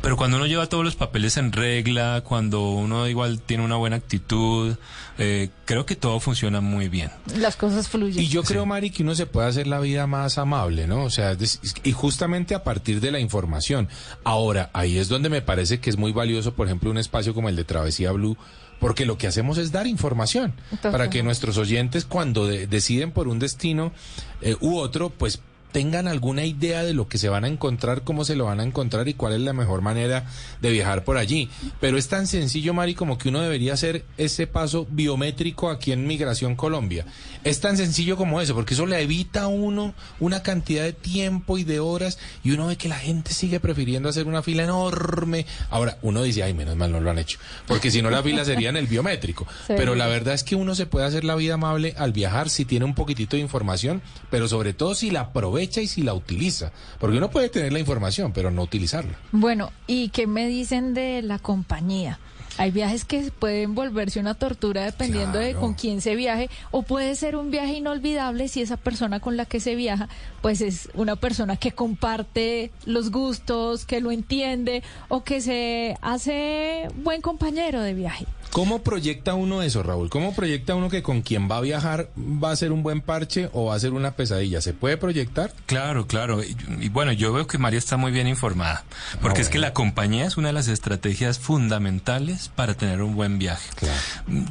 Pero 0.00 0.16
cuando 0.16 0.36
uno 0.36 0.46
lleva 0.46 0.68
todos 0.68 0.84
los 0.84 0.94
papeles 0.94 1.36
en 1.36 1.50
regla, 1.50 2.22
cuando 2.24 2.70
uno 2.70 3.08
igual 3.08 3.40
tiene 3.40 3.64
una 3.64 3.74
buena 3.76 3.96
actitud, 3.96 4.76
eh, 5.18 5.50
creo 5.64 5.84
que 5.84 5.96
todo 5.96 6.20
funciona 6.20 6.60
muy 6.60 6.88
bien. 6.88 7.10
Las 7.36 7.56
cosas 7.56 7.88
fluyen. 7.88 8.22
Y 8.22 8.28
yo 8.28 8.44
creo, 8.44 8.66
Mari, 8.66 8.90
que 8.90 9.02
uno 9.02 9.14
se 9.16 9.26
puede 9.26 9.48
hacer 9.48 9.66
la 9.66 9.80
vida 9.80 10.06
más 10.06 10.38
amable, 10.38 10.86
¿no? 10.86 11.02
O 11.02 11.10
sea, 11.10 11.36
y 11.82 11.92
justamente 11.92 12.54
a 12.54 12.62
partir 12.62 13.00
de 13.00 13.10
la 13.10 13.18
información. 13.18 13.88
Ahora, 14.22 14.70
ahí 14.74 14.96
es 14.98 15.08
donde 15.08 15.28
me 15.28 15.42
parece 15.42 15.80
que 15.80 15.90
es 15.90 15.96
muy 15.98 16.12
valioso, 16.12 16.54
por 16.54 16.66
ejemplo, 16.68 16.90
un 16.90 16.98
espacio 16.98 17.34
como 17.34 17.48
el 17.48 17.56
de 17.56 17.64
Travesía 17.64 18.12
Blue, 18.12 18.36
porque 18.78 19.06
lo 19.06 19.18
que 19.18 19.26
hacemos 19.26 19.58
es 19.58 19.72
dar 19.72 19.86
información 19.88 20.52
para 20.82 21.10
que 21.10 21.22
nuestros 21.22 21.58
oyentes, 21.58 22.04
cuando 22.04 22.46
de- 22.46 22.66
deciden 22.68 23.10
por 23.12 23.26
un 23.28 23.38
destino 23.40 23.92
eh, 24.40 24.56
u 24.60 24.76
otro, 24.76 25.10
pues 25.10 25.40
tengan 25.74 26.06
alguna 26.06 26.44
idea 26.44 26.84
de 26.84 26.94
lo 26.94 27.08
que 27.08 27.18
se 27.18 27.28
van 27.28 27.44
a 27.44 27.48
encontrar, 27.48 28.04
cómo 28.04 28.24
se 28.24 28.36
lo 28.36 28.44
van 28.44 28.60
a 28.60 28.62
encontrar 28.62 29.08
y 29.08 29.14
cuál 29.14 29.32
es 29.32 29.40
la 29.40 29.52
mejor 29.52 29.82
manera 29.82 30.24
de 30.62 30.70
viajar 30.70 31.02
por 31.02 31.16
allí. 31.16 31.50
Pero 31.80 31.98
es 31.98 32.06
tan 32.06 32.28
sencillo, 32.28 32.72
Mari, 32.72 32.94
como 32.94 33.18
que 33.18 33.28
uno 33.28 33.40
debería 33.40 33.72
hacer 33.72 34.04
ese 34.16 34.46
paso 34.46 34.86
biométrico 34.88 35.70
aquí 35.70 35.90
en 35.90 36.06
Migración 36.06 36.54
Colombia. 36.54 37.06
Es 37.42 37.58
tan 37.58 37.76
sencillo 37.76 38.16
como 38.16 38.40
eso, 38.40 38.54
porque 38.54 38.74
eso 38.74 38.86
le 38.86 39.02
evita 39.02 39.42
a 39.42 39.46
uno 39.48 39.94
una 40.20 40.44
cantidad 40.44 40.84
de 40.84 40.92
tiempo 40.92 41.58
y 41.58 41.64
de 41.64 41.80
horas 41.80 42.20
y 42.44 42.52
uno 42.52 42.68
ve 42.68 42.76
que 42.76 42.88
la 42.88 42.94
gente 42.94 43.34
sigue 43.34 43.58
prefiriendo 43.58 44.08
hacer 44.08 44.28
una 44.28 44.44
fila 44.44 44.62
enorme. 44.62 45.44
Ahora, 45.70 45.98
uno 46.02 46.22
dice, 46.22 46.44
ay, 46.44 46.54
menos 46.54 46.76
mal 46.76 46.92
no 46.92 47.00
lo 47.00 47.10
han 47.10 47.18
hecho, 47.18 47.40
porque 47.66 47.90
si 47.90 48.00
no 48.00 48.10
la 48.10 48.22
fila 48.22 48.44
sería 48.44 48.68
en 48.68 48.76
el 48.76 48.86
biométrico. 48.86 49.44
Pero 49.66 49.96
la 49.96 50.06
verdad 50.06 50.34
es 50.34 50.44
que 50.44 50.54
uno 50.54 50.76
se 50.76 50.86
puede 50.86 51.06
hacer 51.06 51.24
la 51.24 51.34
vida 51.34 51.54
amable 51.54 51.94
al 51.98 52.12
viajar 52.12 52.48
si 52.48 52.64
tiene 52.64 52.84
un 52.84 52.94
poquitito 52.94 53.34
de 53.34 53.42
información, 53.42 54.02
pero 54.30 54.46
sobre 54.46 54.72
todo 54.72 54.94
si 54.94 55.10
la 55.10 55.20
aprovecha 55.20 55.63
y 55.80 55.86
si 55.86 56.02
la 56.02 56.14
utiliza, 56.14 56.72
porque 56.98 57.18
uno 57.18 57.30
puede 57.30 57.48
tener 57.48 57.72
la 57.72 57.78
información, 57.78 58.32
pero 58.32 58.50
no 58.50 58.62
utilizarla. 58.62 59.18
Bueno, 59.32 59.72
¿y 59.86 60.08
qué 60.08 60.26
me 60.26 60.46
dicen 60.46 60.94
de 60.94 61.22
la 61.22 61.38
compañía? 61.38 62.18
Hay 62.56 62.70
viajes 62.70 63.04
que 63.04 63.32
pueden 63.36 63.74
volverse 63.74 64.20
una 64.20 64.34
tortura 64.34 64.84
dependiendo 64.84 65.38
de 65.38 65.54
con 65.54 65.74
quién 65.74 66.00
se 66.00 66.14
viaje 66.14 66.48
o 66.70 66.82
puede 66.82 67.16
ser 67.16 67.34
un 67.34 67.50
viaje 67.50 67.74
inolvidable 67.74 68.46
si 68.46 68.62
esa 68.62 68.76
persona 68.76 69.18
con 69.18 69.36
la 69.36 69.44
que 69.44 69.58
se 69.58 69.74
viaja 69.74 70.08
pues 70.40 70.60
es 70.60 70.88
una 70.94 71.16
persona 71.16 71.56
que 71.56 71.72
comparte 71.72 72.70
los 72.84 73.10
gustos, 73.10 73.84
que 73.86 74.00
lo 74.00 74.12
entiende 74.12 74.84
o 75.08 75.24
que 75.24 75.40
se 75.40 75.96
hace 76.00 76.88
buen 77.02 77.22
compañero 77.22 77.80
de 77.80 77.94
viaje. 77.94 78.26
¿Cómo 78.52 78.82
proyecta 78.82 79.34
uno 79.34 79.62
eso, 79.62 79.82
Raúl? 79.82 80.10
¿Cómo 80.10 80.32
proyecta 80.32 80.76
uno 80.76 80.88
que 80.88 81.02
con 81.02 81.22
quien 81.22 81.50
va 81.50 81.56
a 81.56 81.60
viajar 81.60 82.10
va 82.16 82.52
a 82.52 82.56
ser 82.56 82.70
un 82.70 82.84
buen 82.84 83.00
parche 83.00 83.48
o 83.52 83.64
va 83.64 83.74
a 83.74 83.80
ser 83.80 83.94
una 83.94 84.12
pesadilla? 84.12 84.60
¿Se 84.60 84.74
puede 84.74 84.96
proyectar? 84.96 85.52
Claro, 85.66 86.06
claro. 86.06 86.42
Y, 86.42 86.56
y 86.80 86.88
bueno, 86.90 87.12
yo 87.12 87.32
veo 87.32 87.46
que 87.46 87.56
María 87.58 87.78
está 87.78 87.96
muy 87.96 88.12
bien 88.12 88.26
informada, 88.28 88.84
porque 89.22 89.40
es 89.40 89.48
que 89.48 89.58
la 89.58 89.72
compañía 89.72 90.26
es 90.26 90.36
una 90.36 90.48
de 90.48 90.54
las 90.54 90.68
estrategias 90.68 91.38
fundamentales 91.38 92.50
para 92.54 92.74
tener 92.74 93.02
un 93.02 93.14
buen 93.14 93.38
viaje. 93.38 93.70
Claro. 93.76 93.98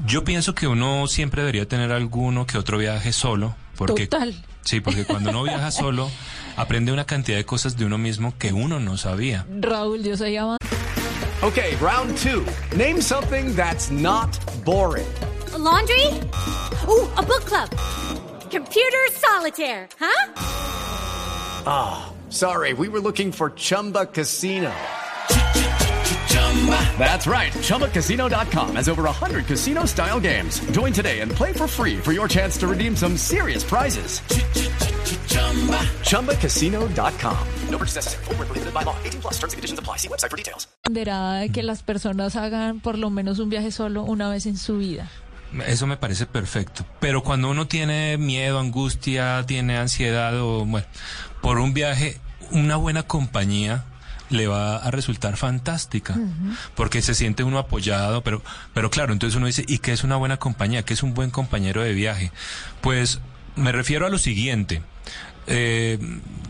Yo 0.05 0.23
pienso 0.23 0.55
que 0.55 0.67
uno 0.67 1.07
siempre 1.07 1.41
debería 1.41 1.67
tener 1.67 1.91
alguno 1.91 2.45
que 2.47 2.57
otro 2.57 2.77
viaje 2.77 3.13
solo, 3.13 3.55
porque 3.77 4.07
Total. 4.07 4.33
sí, 4.63 4.79
porque 4.79 5.05
cuando 5.05 5.29
uno 5.29 5.43
viaja 5.43 5.69
solo 5.71 6.09
aprende 6.57 6.91
una 6.91 7.05
cantidad 7.05 7.37
de 7.37 7.45
cosas 7.45 7.77
de 7.77 7.85
uno 7.85 7.97
mismo 7.97 8.33
que 8.37 8.51
uno 8.53 8.79
no 8.79 8.97
sabía. 8.97 9.45
Raúl, 9.59 10.03
yo 10.03 10.17
soy 10.17 10.37
amante. 10.37 10.65
Okay, 11.41 11.75
round 11.81 12.17
two. 12.17 12.43
Name 12.75 13.01
something 13.01 13.53
that's 13.55 13.91
not 13.91 14.29
boring. 14.63 15.05
A 15.53 15.57
laundry? 15.57 16.07
Ooh, 16.87 17.07
a 17.17 17.21
book 17.21 17.43
club. 17.45 17.69
Computer 18.49 19.09
solitaire, 19.19 19.89
huh? 19.99 20.62
Ah, 21.65 22.11
sorry, 22.29 22.73
we 22.73 22.87
were 22.87 22.99
looking 23.01 23.31
for 23.31 23.49
Chumba 23.51 24.05
Casino. 24.05 24.71
That's 26.97 27.27
right. 27.27 27.51
ChumbaCasino.com 27.51 28.75
has 28.77 28.87
over 28.87 29.03
100 29.03 29.45
casino 29.45 29.85
style 29.85 30.19
games. 30.21 30.61
Join 30.71 30.93
today 30.93 31.19
and 31.19 31.29
play 31.31 31.51
for 31.51 31.67
free 31.67 31.97
for 31.97 32.13
your 32.13 32.29
chance 32.29 32.57
to 32.59 32.67
redeem 32.67 32.95
some 32.95 33.17
serious 33.17 33.63
prizes. 33.63 34.21
ChumbaCasino.com. 36.01 37.47
No 37.69 37.77
purchase 37.77 37.95
necessary. 37.95 38.25
Where 38.25 38.35
prohibited 38.37 38.73
by 38.73 38.83
law. 38.83 38.95
18 39.03 39.21
plus 39.21 39.33
terms 39.33 39.53
and 39.53 39.57
conditions 39.57 39.79
apply. 39.79 39.97
See 39.97 40.07
website 40.07 40.31
for 40.31 40.37
details. 40.37 40.67
que 41.53 41.63
las 41.63 41.83
personas 41.83 42.35
hagan 42.35 42.79
por 42.79 42.97
lo 42.97 43.09
menos 43.09 43.39
un 43.39 43.49
viaje 43.49 43.71
solo 43.71 44.03
una 44.03 44.29
vez 44.29 44.45
en 44.45 44.57
su 44.57 44.77
vida. 44.77 45.09
Eso 45.67 45.87
me 45.87 45.97
parece 45.97 46.25
perfecto. 46.25 46.85
Pero 46.99 47.23
cuando 47.23 47.49
uno 47.49 47.67
tiene 47.67 48.17
miedo, 48.17 48.59
angustia, 48.59 49.45
tiene 49.45 49.77
ansiedad 49.77 50.39
o, 50.39 50.65
bueno, 50.65 50.87
por 51.41 51.59
un 51.59 51.73
viaje, 51.73 52.19
una 52.51 52.75
buena 52.75 53.03
compañía 53.03 53.85
le 54.29 54.47
va 54.47 54.77
a 54.77 54.89
resultar 54.89 55.37
fantástica, 55.37 56.15
porque 56.75 57.01
se 57.01 57.13
siente 57.13 57.43
uno 57.43 57.59
apoyado, 57.59 58.23
pero, 58.23 58.41
pero 58.73 58.89
claro, 58.89 59.13
entonces 59.13 59.37
uno 59.37 59.45
dice, 59.45 59.63
¿y 59.67 59.77
qué 59.77 59.91
es 59.91 60.03
una 60.03 60.15
buena 60.15 60.37
compañía? 60.37 60.83
¿Qué 60.83 60.93
es 60.93 61.03
un 61.03 61.13
buen 61.13 61.29
compañero 61.29 61.83
de 61.83 61.93
viaje? 61.93 62.31
Pues 62.81 63.19
me 63.55 63.71
refiero 63.71 64.07
a 64.07 64.09
lo 64.09 64.17
siguiente, 64.17 64.81
eh, 65.45 65.99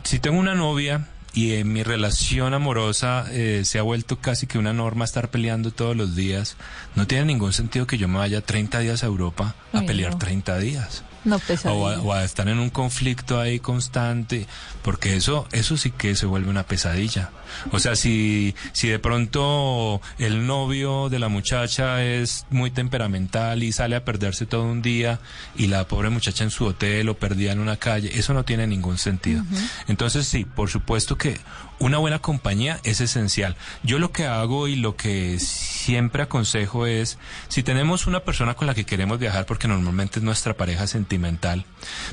si 0.03 0.19
tengo 0.19 0.39
una 0.39 0.55
novia 0.55 1.07
y 1.33 1.53
en 1.55 1.73
mi 1.73 1.83
relación 1.83 2.53
amorosa 2.53 3.25
eh, 3.31 3.61
se 3.65 3.79
ha 3.79 3.81
vuelto 3.81 4.17
casi 4.19 4.45
que 4.45 4.59
una 4.59 4.73
norma 4.73 5.05
estar 5.05 5.29
peleando 5.29 5.71
todos 5.71 5.95
los 5.95 6.15
días, 6.15 6.57
no 6.95 7.07
tiene 7.07 7.25
ningún 7.25 7.53
sentido 7.53 7.87
que 7.87 7.97
yo 7.97 8.07
me 8.07 8.19
vaya 8.19 8.41
30 8.41 8.79
días 8.79 9.03
a 9.03 9.07
Europa 9.07 9.55
a 9.73 9.79
Ay, 9.79 9.87
pelear 9.87 10.13
no. 10.13 10.17
30 10.19 10.59
días. 10.59 11.03
No 11.25 11.39
O 11.65 11.87
a, 11.87 11.99
o 12.01 12.13
a 12.13 12.23
estar 12.23 12.47
en 12.47 12.59
un 12.59 12.69
conflicto 12.69 13.39
ahí 13.39 13.59
constante, 13.59 14.47
porque 14.81 15.15
eso, 15.15 15.47
eso 15.51 15.77
sí 15.77 15.91
que 15.91 16.15
se 16.15 16.25
vuelve 16.25 16.49
una 16.49 16.63
pesadilla. 16.63 17.31
O 17.71 17.79
sea, 17.79 17.95
si, 17.95 18.55
si 18.71 18.87
de 18.87 18.99
pronto 18.99 20.01
el 20.17 20.45
novio 20.47 21.09
de 21.09 21.19
la 21.19 21.29
muchacha 21.29 22.03
es 22.03 22.45
muy 22.49 22.71
temperamental 22.71 23.63
y 23.63 23.71
sale 23.71 23.95
a 23.95 24.03
perderse 24.03 24.45
todo 24.45 24.63
un 24.63 24.81
día 24.81 25.19
y 25.55 25.67
la 25.67 25.87
pobre 25.87 26.09
muchacha 26.09 26.43
en 26.43 26.51
su 26.51 26.65
hotel 26.65 27.09
o 27.09 27.15
perdida 27.15 27.51
en 27.51 27.59
una 27.59 27.77
calle, 27.77 28.11
eso 28.17 28.33
no 28.33 28.43
tiene 28.43 28.67
ningún 28.67 28.97
sentido. 28.97 29.43
Entonces 29.87 30.27
sí, 30.27 30.45
por 30.45 30.69
supuesto 30.69 31.17
que 31.17 31.39
una 31.79 31.97
buena 31.97 32.19
compañía 32.19 32.79
es 32.83 33.01
esencial. 33.01 33.55
Yo 33.83 33.99
lo 33.99 34.11
que 34.11 34.25
hago 34.25 34.67
y 34.67 34.75
lo 34.75 34.95
que 34.95 35.39
siempre 35.39 36.23
aconsejo 36.23 36.85
es, 36.85 37.17
si 37.47 37.63
tenemos 37.63 38.07
una 38.07 38.21
persona 38.21 38.53
con 38.53 38.67
la 38.67 38.73
que 38.73 38.85
queremos 38.85 39.19
viajar, 39.19 39.45
porque 39.45 39.67
normalmente 39.67 40.19
es 40.19 40.23
nuestra 40.23 40.55
pareja 40.55 40.87
sentimental, 40.87 41.65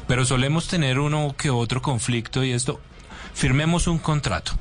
pero 0.07 0.25
solemos 0.25 0.69
tener 0.69 0.99
uno 0.99 1.35
que 1.37 1.51
otro 1.51 1.83
conflicto 1.83 2.45
y 2.45 2.53
esto, 2.53 2.81
firmemos 3.35 3.87
un 3.87 3.99
contrato. 3.99 4.53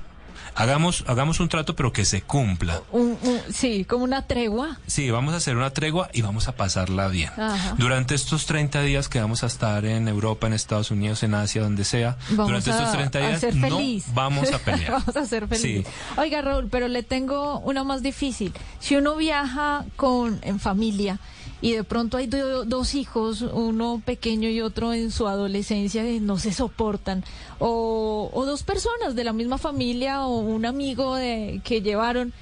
Hagamos, 0.55 1.03
hagamos 1.07 1.39
un 1.39 1.49
trato, 1.49 1.75
pero 1.75 1.93
que 1.93 2.05
se 2.05 2.21
cumpla. 2.21 2.81
Un- 2.91 3.17
un- 3.21 3.53
sí, 3.53 3.85
como 3.85 4.03
una 4.03 4.27
tregua. 4.27 4.77
Sí, 4.87 5.09
vamos 5.11 5.33
a 5.33 5.37
hacer 5.37 5.55
una 5.55 5.69
tregua 5.71 6.09
y 6.13 6.21
vamos 6.21 6.47
a 6.47 6.53
pasarla 6.53 7.07
bien. 7.07 7.29
Ajá. 7.37 7.75
Durante 7.77 8.15
estos 8.15 8.45
30 8.45 8.81
días 8.81 9.07
que 9.09 9.19
vamos 9.21 9.43
a 9.43 9.47
estar 9.47 9.85
en 9.85 10.07
Europa, 10.07 10.47
en 10.47 10.53
Estados 10.53 10.91
Unidos, 10.91 11.23
en 11.23 11.33
Asia, 11.33 11.61
donde 11.61 11.83
sea, 11.85 12.17
Vamos 12.31 12.47
durante 12.47 12.71
a, 12.71 12.73
estos 12.75 12.91
30 12.93 13.19
a 13.19 13.21
días 13.29 13.55
no 13.55 14.13
vamos 14.13 14.51
a 14.51 14.59
pelear. 14.65 14.91
vamos 14.91 15.15
a 15.15 15.25
ser 15.25 15.47
felices. 15.47 15.85
Sí. 15.87 16.19
Oiga, 16.19 16.41
Raúl, 16.41 16.67
pero 16.69 16.87
le 16.87 17.03
tengo 17.03 17.59
una 17.59 17.83
más 17.83 18.01
difícil. 18.01 18.53
Si 18.79 18.95
uno 18.95 19.15
viaja 19.15 19.85
con 19.95 20.39
en 20.43 20.59
familia 20.59 21.19
y 21.61 21.73
de 21.73 21.83
pronto 21.83 22.17
hay 22.17 22.27
do- 22.27 22.63
dos 22.65 22.95
hijos, 22.95 23.41
uno 23.41 24.01
pequeño 24.05 24.49
y 24.49 24.61
otro 24.61 24.93
en 24.93 25.11
su 25.11 25.27
adolescencia 25.27 26.09
y 26.09 26.19
no 26.19 26.37
se 26.37 26.53
soportan, 26.53 27.23
o, 27.59 28.29
o 28.33 28.45
dos 28.45 28.63
personas 28.63 29.15
de 29.15 29.23
la 29.23 29.33
misma 29.33 29.57
familia 29.57 30.25
o 30.25 30.37
un 30.39 30.65
amigo 30.65 31.15
de, 31.15 31.61
que 31.63 31.81
llevaron, 31.81 32.33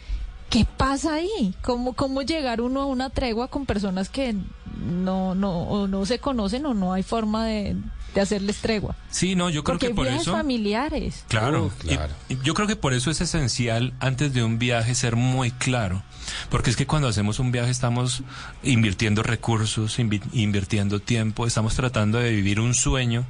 ¿qué 0.50 0.65
pasa 0.77 1.15
ahí? 1.15 1.53
¿Cómo, 1.63 1.93
¿Cómo 1.93 2.21
llegar 2.21 2.62
uno 2.62 2.81
a 2.81 2.86
una 2.86 3.09
tregua 3.09 3.47
con 3.47 3.65
personas 3.65 4.09
que 4.09 4.36
no, 4.77 5.36
no, 5.36 5.51
o 5.63 5.88
no 5.88 6.05
se 6.05 6.19
conocen 6.19 6.65
o 6.65 6.74
no 6.74 6.93
hay 6.93 7.03
forma 7.03 7.46
de, 7.46 7.75
de 8.13 8.22
hacerles 8.22 8.57
tregua? 8.57 8.96
Sí, 9.10 9.36
no, 9.36 9.50
yo 9.50 9.63
creo 9.63 9.75
Porque 9.75 9.88
que 9.89 9.93
por 9.93 10.07
eso... 10.07 10.31
familiares. 10.31 11.24
Claro, 11.27 11.72
claro. 11.79 12.13
Y- 12.29 12.34
y 12.34 12.39
yo 12.43 12.53
creo 12.53 12.67
que 12.67 12.75
por 12.75 12.93
eso 12.93 13.10
es 13.12 13.19
esencial 13.22 13.93
antes 14.00 14.34
de 14.34 14.43
un 14.43 14.60
viaje 14.60 14.96
ser 14.96 15.15
muy 15.15 15.51
claro, 15.51 16.03
porque 16.50 16.69
es 16.69 16.75
que 16.75 16.86
cuando 16.88 17.07
hacemos 17.07 17.39
un 17.39 17.51
viaje 17.51 17.72
estamos 17.72 18.24
invirtiendo 18.63 19.24
recursos, 19.24 20.00
invi- 20.00 20.22
invirtiendo 20.34 21.00
tiempo, 21.00 21.46
estamos 21.48 21.75
tratando 21.75 22.17
de 22.19 22.31
vivir 22.31 22.60
un 22.60 22.74
sueño 22.74 23.25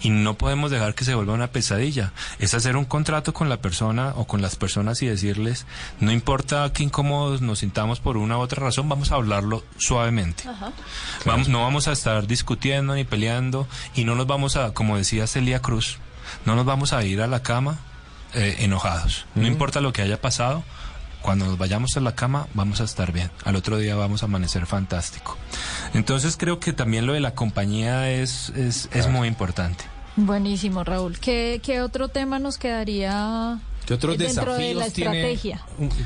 y 0.00 0.10
no 0.10 0.34
podemos 0.34 0.70
dejar 0.70 0.94
que 0.94 1.04
se 1.04 1.14
vuelva 1.14 1.34
una 1.34 1.48
pesadilla. 1.48 2.12
Es 2.38 2.54
hacer 2.54 2.76
un 2.76 2.84
contrato 2.84 3.32
con 3.32 3.48
la 3.48 3.58
persona 3.58 4.12
o 4.16 4.26
con 4.26 4.42
las 4.42 4.56
personas 4.56 5.02
y 5.02 5.06
decirles, 5.06 5.66
no 6.00 6.12
importa 6.12 6.70
qué 6.72 6.82
incómodos 6.82 7.40
nos 7.42 7.60
sintamos 7.60 8.00
por 8.00 8.16
una 8.16 8.38
u 8.38 8.40
otra 8.40 8.62
razón, 8.62 8.88
vamos 8.88 9.12
a 9.12 9.16
hablarlo 9.16 9.64
suavemente. 9.78 10.44
Vamos, 11.24 11.48
no 11.48 11.62
vamos 11.62 11.88
a 11.88 11.92
estar 11.92 12.26
discutiendo 12.26 12.94
ni 12.94 13.04
peleando 13.04 13.66
y 13.94 14.04
no 14.04 14.14
nos 14.14 14.26
vamos 14.26 14.56
a, 14.56 14.72
como 14.74 14.96
decía 14.96 15.26
Celia 15.26 15.60
Cruz, 15.60 15.98
no 16.44 16.56
nos 16.56 16.64
vamos 16.64 16.92
a 16.92 17.04
ir 17.04 17.20
a 17.20 17.26
la 17.26 17.42
cama 17.42 17.78
eh, 18.34 18.56
enojados. 18.60 19.26
No 19.34 19.46
importa 19.46 19.80
lo 19.80 19.92
que 19.92 20.02
haya 20.02 20.20
pasado, 20.20 20.64
cuando 21.26 21.46
nos 21.46 21.58
vayamos 21.58 21.96
a 21.96 22.00
la 22.00 22.14
cama 22.14 22.46
vamos 22.54 22.80
a 22.80 22.84
estar 22.84 23.10
bien. 23.12 23.30
Al 23.44 23.56
otro 23.56 23.78
día 23.78 23.96
vamos 23.96 24.22
a 24.22 24.26
amanecer 24.26 24.64
fantástico. 24.66 25.36
Entonces 25.94 26.36
creo 26.36 26.58
que 26.60 26.72
también 26.72 27.06
lo 27.06 27.12
de 27.12 27.20
la 27.20 27.34
compañía 27.34 28.10
es, 28.10 28.50
es, 28.50 28.88
es 28.92 29.08
muy 29.08 29.28
importante. 29.28 29.84
Buenísimo, 30.16 30.82
Raúl. 30.84 31.18
¿Qué, 31.18 31.60
qué 31.62 31.80
otro 31.82 32.08
tema 32.08 32.38
nos 32.38 32.56
quedaría 32.58 33.58
¿Qué 33.86 33.94
otros 33.94 34.16
dentro 34.18 34.54
de 34.54 34.74
la 34.74 34.84
desafíos 34.86 34.92
tiene- 34.94 35.30
estrategia? 35.32 35.60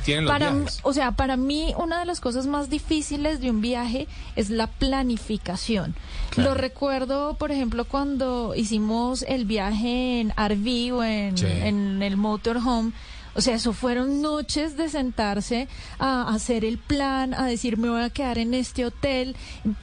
tienen 0.04 0.24
los 0.24 0.32
para, 0.32 0.48
m- 0.48 0.58
viajes? 0.62 0.80
o 0.82 0.92
sea, 0.92 1.12
para 1.12 1.36
mí 1.36 1.72
una 1.78 2.00
de 2.00 2.06
las 2.06 2.20
cosas 2.20 2.46
más 2.46 2.68
difíciles 2.68 3.40
de 3.40 3.50
un 3.50 3.60
viaje 3.60 4.08
es 4.36 4.50
la 4.50 4.66
planificación. 4.66 5.94
Claro. 6.30 6.50
Lo 6.50 6.56
recuerdo, 6.56 7.34
por 7.34 7.52
ejemplo, 7.52 7.84
cuando 7.84 8.54
hicimos 8.56 9.22
el 9.28 9.44
viaje 9.44 10.20
en 10.20 10.30
RV 10.30 10.92
o 10.96 11.04
en, 11.04 11.38
Sí. 11.38 11.46
en 11.46 12.02
el 12.02 12.16
motorhome. 12.16 12.92
O 13.34 13.40
sea, 13.40 13.54
eso 13.54 13.72
fueron 13.72 14.22
noches 14.22 14.76
de 14.76 14.88
sentarse 14.88 15.68
a 15.98 16.32
hacer 16.34 16.64
el 16.64 16.78
plan, 16.78 17.34
a 17.34 17.46
decir 17.46 17.76
me 17.78 17.88
voy 17.88 18.02
a 18.02 18.10
quedar 18.10 18.38
en 18.38 18.54
este 18.54 18.84
hotel, 18.86 19.36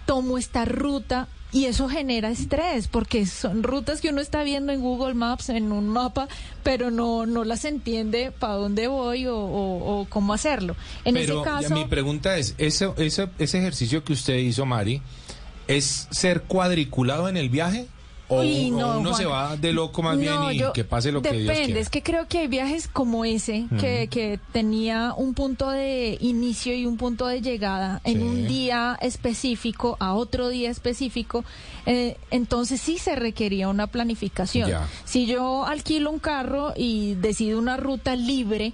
tomo 0.05 0.37
esta 0.37 0.65
ruta 0.65 1.27
y 1.53 1.63
eso 1.65 1.87
genera 1.87 2.29
estrés 2.29 2.89
porque 2.89 3.25
son 3.25 3.63
rutas 3.63 4.01
que 4.01 4.09
uno 4.09 4.19
está 4.19 4.43
viendo 4.43 4.73
en 4.73 4.81
Google 4.81 5.13
Maps, 5.13 5.47
en 5.47 5.71
un 5.71 5.87
mapa, 5.87 6.27
pero 6.61 6.91
no, 6.91 7.25
no 7.25 7.45
las 7.45 7.63
entiende 7.63 8.31
para 8.37 8.55
dónde 8.55 8.87
voy 8.89 9.27
o, 9.27 9.37
o- 9.37 10.01
o 10.01 10.05
cómo 10.09 10.33
hacerlo. 10.33 10.75
En 11.05 11.13
Pero 11.15 11.35
ese 11.35 11.43
caso, 11.49 11.73
mi 11.73 11.85
pregunta 11.85 12.37
es, 12.37 12.53
ese, 12.57 12.91
ese, 12.97 13.29
ese 13.39 13.59
ejercicio 13.59 14.03
que 14.03 14.11
usted 14.11 14.35
hizo, 14.35 14.65
Mari, 14.65 15.01
¿es 15.67 16.07
ser 16.11 16.41
cuadriculado 16.43 17.29
en 17.29 17.37
el 17.37 17.49
viaje? 17.49 17.87
¿O, 18.29 18.41
Uy, 18.41 18.71
o 18.71 18.77
no, 18.77 18.99
uno 18.99 19.09
Juan. 19.11 19.21
se 19.21 19.25
va 19.25 19.55
de 19.55 19.71
loco 19.71 20.01
más 20.03 20.15
No, 20.17 20.21
bien 20.21 20.35
y 20.51 20.57
yo- 20.59 20.73
que 20.73 20.83
pase 20.83 21.11
lo 21.13 21.21
que 21.21 21.31
Depende, 21.31 21.79
es 21.79 21.89
que 21.89 22.03
creo 22.03 22.27
que 22.27 22.39
hay 22.39 22.47
viajes 22.47 22.89
como 22.89 23.23
ese, 23.23 23.65
que, 23.79 24.07
que 24.09 24.37
tenía 24.51 25.13
un 25.15 25.33
punto 25.33 25.69
de 25.69 26.17
inicio 26.19 26.75
y 26.75 26.85
un 26.85 26.97
punto 26.97 27.25
de 27.27 27.41
llegada 27.41 28.01
en 28.03 28.17
Sí. 28.17 28.23
un 28.23 28.47
día 28.47 28.97
específico 29.01 29.95
a 29.99 30.13
otro 30.13 30.49
día 30.49 30.69
específico, 30.69 31.45
eh, 31.85 32.17
entonces 32.31 32.81
sí 32.81 32.97
se 32.97 33.15
requería 33.15 33.69
una 33.69 33.87
planificación. 33.87 34.69
Ya. 34.69 34.87
Si 35.05 35.25
yo 35.25 35.65
alquilo 35.65 36.11
un 36.11 36.19
carro 36.19 36.73
y 36.75 37.13
decido 37.15 37.57
una 37.59 37.77
ruta 37.77 38.15
libre, 38.15 38.73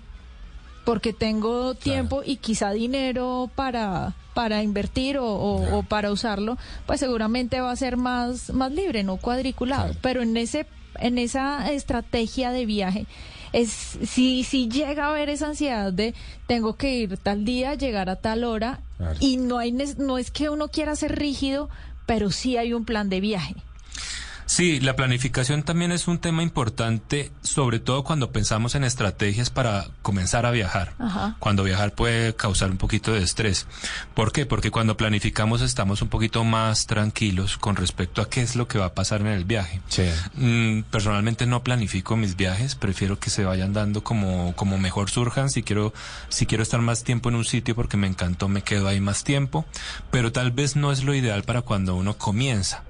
porque 0.85 1.13
tengo 1.13 1.73
tiempo 1.75 2.21
y 2.25 2.37
quizá 2.37 2.71
dinero 2.71 3.49
para 3.55 4.13
para 4.33 4.63
invertir 4.63 5.17
o, 5.17 5.25
o- 5.27 5.63
Ya. 5.65 5.75
o 5.75 5.83
para 5.83 6.11
usarlo, 6.11 6.57
pues 6.87 6.99
seguramente 6.99 7.61
va 7.61 7.71
a 7.71 7.75
ser 7.75 7.97
más 7.97 8.51
más 8.51 8.71
libre, 8.71 9.03
no 9.03 9.17
cuadriculado. 9.17 9.83
Claro. 9.85 9.99
Pero 10.01 10.21
en 10.23 10.35
ese 10.37 10.65
en 10.99 11.17
esa 11.17 11.71
estrategia 11.71 12.51
de 12.51 12.65
viaje 12.65 13.05
es 13.51 13.69
si 13.69 14.43
si 14.43 14.67
llega 14.69 15.05
a 15.05 15.09
haber 15.11 15.29
esa 15.29 15.47
ansiedad 15.47 15.93
de 15.93 16.13
tengo 16.47 16.75
que 16.75 16.95
ir 16.95 17.17
tal 17.17 17.45
día, 17.45 17.75
llegar 17.75 18.09
a 18.09 18.15
tal 18.15 18.43
hora 18.43 18.79
y 19.19 19.37
no 19.37 19.57
hay 19.59 19.71
no 19.71 20.17
es 20.17 20.31
que 20.31 20.49
uno 20.49 20.67
quiera 20.69 20.95
ser 20.95 21.17
rígido, 21.17 21.69
pero 22.07 22.31
sí 22.31 22.57
hay 22.57 22.73
un 22.73 22.85
plan 22.85 23.09
de 23.09 23.19
viaje. 23.21 23.55
Sí, 24.53 24.79
la 24.79 24.95
planificación 24.95 25.63
también 25.63 25.91
es 25.91 26.07
un 26.07 26.19
tema 26.19 26.43
importante, 26.43 27.31
sobre 27.41 27.79
todo 27.79 28.03
cuando 28.03 28.31
pensamos 28.31 28.75
en 28.75 28.83
estrategias 28.83 29.50
para 29.50 29.88
comenzar 30.03 30.45
a 30.45 30.51
viajar. 30.51 30.93
Ajá. 31.00 31.38
Cuando 31.39 31.63
viajar 31.63 31.95
puede 31.95 32.36
causar 32.36 32.69
un 32.69 32.77
poquito 32.77 33.13
de 33.13 33.24
estrés. 33.24 33.65
¿Por 34.13 34.31
qué? 34.31 34.45
Porque 34.45 34.69
cuando 34.69 34.95
planificamos 34.95 35.63
estamos 35.63 36.03
un 36.03 36.10
poquito 36.10 36.43
más 36.43 36.86
tranquilos 36.86 37.57
con 37.57 37.75
respecto 37.75 38.22
a 38.22 38.29
qué 38.29 38.43
es 38.43 38.55
lo 38.55 38.67
que 38.67 38.77
va 38.77 38.86
a 38.86 38.93
pasar 38.93 39.22
en 39.22 39.27
el 39.29 39.43
viaje. 39.43 39.81
Sí. 39.88 40.03
Mm, 40.36 40.83
personalmente 40.83 41.48
no 41.48 41.63
planifico 41.63 42.15
mis 42.15 42.36
viajes, 42.36 42.75
prefiero 42.75 43.17
que 43.17 43.31
se 43.31 43.45
vayan 43.45 43.74
dando 43.74 44.03
como, 44.03 44.55
como 44.55 44.77
mejor 44.77 45.10
surjan. 45.10 45.50
Si 45.50 45.63
quiero, 45.63 45.95
si 46.29 46.45
quiero 46.45 46.62
estar 46.62 46.79
más 46.79 47.03
tiempo 47.03 47.29
en 47.29 47.38
un 47.38 47.45
sitio 47.45 47.74
porque 47.74 47.98
me 47.98 48.05
encantó, 48.05 48.50
me 48.50 48.62
quedo 48.62 48.88
ahí 48.88 49.01
más 49.01 49.24
tiempo. 49.24 49.65
Pero 50.12 50.31
tal 50.31 50.51
vez 50.51 50.75
no 50.75 50.91
es 50.91 51.03
lo 51.03 51.15
ideal 51.15 51.41
para 51.41 51.63
cuando 51.63 51.95
uno 51.95 52.19
comienza. 52.19 52.83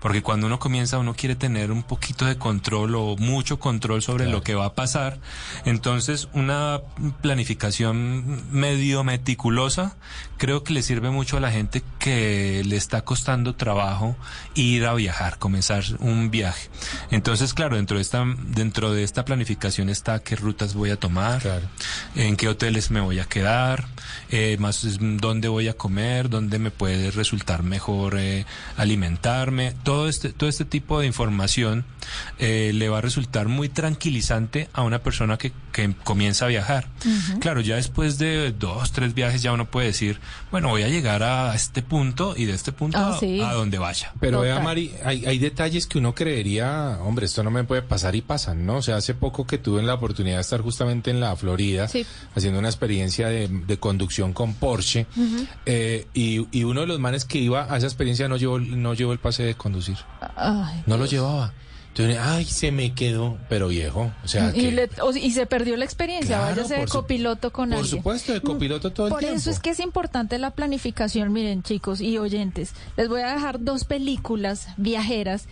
Porque 0.00 0.22
cuando 0.22 0.46
uno 0.46 0.58
comienza, 0.58 0.85
uno 0.94 1.14
quiere 1.14 1.34
tener 1.36 1.70
un 1.72 1.82
poquito 1.82 2.24
de 2.24 2.36
control 2.36 2.94
o 2.94 3.16
mucho 3.16 3.58
control 3.58 4.02
sobre 4.02 4.26
lo 4.28 4.42
que 4.42 4.54
va 4.54 4.66
a 4.66 4.74
pasar. 4.74 5.18
Entonces, 5.64 6.28
una 6.32 6.80
planificación 7.22 8.42
medio 8.50 9.04
meticulosa 9.04 9.96
creo 10.38 10.62
que 10.62 10.72
le 10.74 10.82
sirve 10.82 11.10
mucho 11.10 11.36
a 11.36 11.40
la 11.40 11.50
gente 11.50 11.82
que 11.98 12.62
le 12.66 12.76
está 12.76 13.02
costando 13.02 13.54
trabajo 13.54 14.16
ir 14.54 14.84
a 14.86 14.94
viajar, 14.94 15.38
comenzar 15.38 15.82
un 16.00 16.30
viaje. 16.30 16.68
Entonces, 17.10 17.54
claro, 17.54 17.76
dentro 17.76 17.96
de 17.96 18.02
esta, 18.02 18.24
dentro 18.48 18.92
de 18.92 19.02
esta 19.02 19.24
planificación 19.24 19.88
está 19.88 20.18
qué 20.20 20.36
rutas 20.36 20.74
voy 20.74 20.90
a 20.90 20.96
tomar, 20.96 21.40
Claro. 21.40 21.66
en 22.14 22.36
qué 22.36 22.48
hoteles 22.48 22.90
me 22.90 23.00
voy 23.00 23.18
a 23.18 23.24
quedar, 23.24 23.86
eh, 24.30 24.56
más 24.60 24.86
dónde 25.00 25.48
voy 25.48 25.68
a 25.68 25.74
comer, 25.74 26.28
dónde 26.28 26.58
me 26.58 26.70
puede 26.70 27.10
resultar 27.10 27.62
mejor 27.62 28.16
eh, 28.18 28.44
alimentarme. 28.76 29.74
Todo 29.84 30.08
este, 30.08 30.32
todo 30.32 30.48
este 30.50 30.64
tipo 30.66 31.00
de 31.00 31.06
información 31.06 31.84
eh, 32.38 32.70
le 32.74 32.88
va 32.88 32.98
a 32.98 33.00
resultar 33.00 33.48
muy 33.48 33.68
tranquilizante 33.68 34.68
a 34.72 34.82
una 34.82 35.02
persona 35.02 35.38
que, 35.38 35.52
que 35.72 35.92
comienza 36.04 36.44
a 36.44 36.48
viajar. 36.48 36.86
Claro, 37.40 37.60
ya 37.60 37.76
después 37.76 38.18
de 38.18 38.52
dos, 38.52 38.92
tres 38.92 39.14
viajes 39.14 39.42
ya 39.42 39.52
uno 39.52 39.64
puede 39.66 39.88
decir, 39.88 40.20
bueno, 40.50 40.68
voy 40.68 40.82
a 40.82 40.88
llegar 40.88 41.22
a 41.22 41.54
este 41.54 41.82
punto 41.82 42.34
y 42.36 42.44
de 42.44 42.52
este 42.54 42.72
punto 42.72 42.98
Ah, 42.98 43.14
a- 43.14 43.18
sí. 43.18 43.40
a 43.40 43.52
donde 43.52 43.78
vaya. 43.78 44.12
Pero 44.20 44.40
vea. 44.42 44.60
Mari, 44.60 44.92
hay, 45.04 45.24
hay 45.26 45.38
detalles 45.38 45.86
que 45.86 45.98
uno 45.98 46.14
creería, 46.14 46.98
hombre, 47.02 47.26
esto 47.26 47.42
no 47.42 47.50
me 47.50 47.64
puede 47.64 47.82
pasar 47.82 48.14
y 48.14 48.22
pasan, 48.22 48.66
¿no? 48.66 48.76
O 48.76 48.82
sea, 48.82 48.96
hace 48.96 49.14
poco 49.14 49.46
que 49.46 49.58
tuve 49.58 49.82
la 49.82 49.94
oportunidad 49.94 50.36
de 50.36 50.42
estar 50.42 50.60
justamente 50.60 51.10
en 51.10 51.20
la 51.20 51.34
Florida, 51.36 51.88
Sí. 51.88 52.06
haciendo 52.34 52.58
una 52.58 52.68
experiencia 52.68 53.28
de, 53.28 53.48
de 53.48 53.78
conducción 53.78 54.32
con 54.32 54.54
Porsche, 54.54 55.06
eh, 55.66 56.06
y, 56.14 56.46
y 56.56 56.64
uno 56.64 56.82
de 56.82 56.86
los 56.86 57.00
manes 57.00 57.24
que 57.24 57.38
iba 57.38 57.72
a 57.72 57.76
esa 57.76 57.86
experiencia 57.86 58.28
no 58.28 58.36
llevó, 58.36 58.58
no 58.58 58.94
llevó 58.94 59.12
el 59.12 59.18
pase 59.18 59.42
de 59.42 59.54
conducir, 59.54 59.96
Ay, 60.64 60.82
no 60.86 60.96
lo 60.96 61.06
llevaba. 61.06 61.52
Entonces, 61.88 62.18
ay, 62.20 62.44
se 62.44 62.70
me 62.72 62.92
quedó, 62.92 63.38
pero 63.48 63.68
viejo, 63.68 64.12
o 64.22 64.28
sea, 64.28 64.50
y, 64.54 64.60
que... 64.60 64.72
le- 64.72 64.90
o- 65.00 65.16
y 65.16 65.30
se 65.30 65.46
perdió 65.46 65.78
la 65.78 65.86
experiencia, 65.86 66.36
Claro, 66.36 66.54
váyase 66.56 66.74
de 66.74 66.80
por 66.80 66.88
copiloto 66.90 67.50
con 67.52 67.70
Por 67.70 67.78
alguien. 67.78 67.96
supuesto, 67.98 68.32
de 68.34 68.42
copiloto 68.42 68.92
todo 68.92 69.06
el 69.06 69.10
Por 69.12 69.20
tiempo. 69.20 69.38
eso 69.38 69.48
es 69.50 69.60
que 69.60 69.70
es 69.70 69.80
importante 69.80 70.36
la 70.38 70.50
planificación, 70.50 71.32
miren 71.32 71.62
chicos 71.62 72.02
y 72.02 72.18
oyentes. 72.18 72.74
Les 72.98 73.08
voy 73.08 73.22
a 73.22 73.32
dejar 73.32 73.64
dos 73.64 73.84
películas 73.84 74.68
viajeras, 74.76 75.46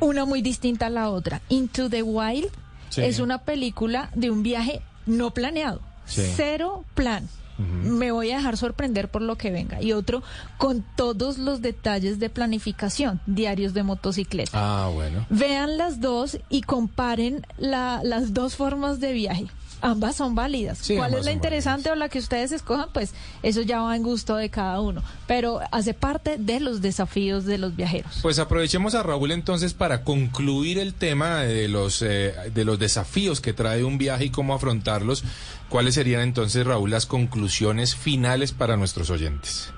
una 0.00 0.24
muy 0.24 0.40
distinta 0.40 0.86
a 0.86 0.90
la 0.90 1.10
otra. 1.10 1.42
Into 1.50 1.90
the 1.90 2.02
Wild 2.02 2.48
Sí. 2.88 3.02
es 3.02 3.18
una 3.18 3.42
película 3.42 4.10
de 4.14 4.30
un 4.30 4.42
viaje 4.42 4.80
no 5.04 5.34
planeado, 5.34 5.80
Sí. 6.06 6.22
cero 6.36 6.84
plan. 6.94 7.28
Me 7.58 8.10
voy 8.10 8.30
a 8.32 8.36
dejar 8.38 8.56
sorprender 8.56 9.08
por 9.10 9.22
lo 9.22 9.36
que 9.36 9.50
venga. 9.50 9.80
Y 9.80 9.92
otro 9.92 10.22
con 10.58 10.84
todos 10.96 11.38
los 11.38 11.62
detalles 11.62 12.18
de 12.18 12.28
planificación, 12.30 13.20
diarios 13.26 13.74
de 13.74 13.82
motocicleta. 13.84 14.50
Ah, 14.54 14.88
bueno. 14.88 15.24
Vean 15.30 15.76
las 15.78 16.00
dos 16.00 16.38
y 16.50 16.62
comparen 16.62 17.46
la- 17.58 18.00
las 18.02 18.34
dos 18.34 18.56
formas 18.56 18.98
de 19.00 19.12
viaje. 19.12 19.46
Ambas 19.84 20.16
son 20.16 20.34
válidas. 20.34 20.78
Sí, 20.78 20.96
¿Cuál 20.96 21.12
es 21.12 21.26
la 21.26 21.32
interesante 21.32 21.90
o 21.90 21.94
la 21.94 22.08
que 22.08 22.18
ustedes 22.18 22.52
escojan? 22.52 22.88
Pues 22.94 23.12
eso 23.42 23.60
ya 23.60 23.82
va 23.82 23.94
en 23.94 24.02
gusto 24.02 24.34
de 24.34 24.48
cada 24.48 24.80
uno. 24.80 25.02
Pero 25.26 25.60
hace 25.72 25.92
parte 25.92 26.38
de 26.38 26.58
los 26.58 26.80
desafíos 26.80 27.44
de 27.44 27.58
los 27.58 27.76
viajeros. 27.76 28.20
Pues 28.22 28.38
aprovechemos 28.38 28.94
a 28.94 29.02
Raúl 29.02 29.30
entonces 29.30 29.74
para 29.74 30.02
concluir 30.02 30.78
el 30.78 30.94
tema 30.94 31.40
de 31.40 31.68
los 31.68 32.00
eh, 32.00 32.34
de 32.54 32.64
los 32.64 32.78
desafíos 32.78 33.42
que 33.42 33.52
trae 33.52 33.84
un 33.84 33.98
viaje 33.98 34.24
y 34.24 34.30
cómo 34.30 34.54
afrontarlos. 34.54 35.22
¿Cuáles 35.68 35.96
serían 35.96 36.22
entonces, 36.22 36.66
Raúl, 36.66 36.90
las 36.90 37.04
conclusiones 37.04 37.94
finales 37.94 38.52
para 38.52 38.78
nuestros 38.78 39.10
oyentes? 39.10 39.70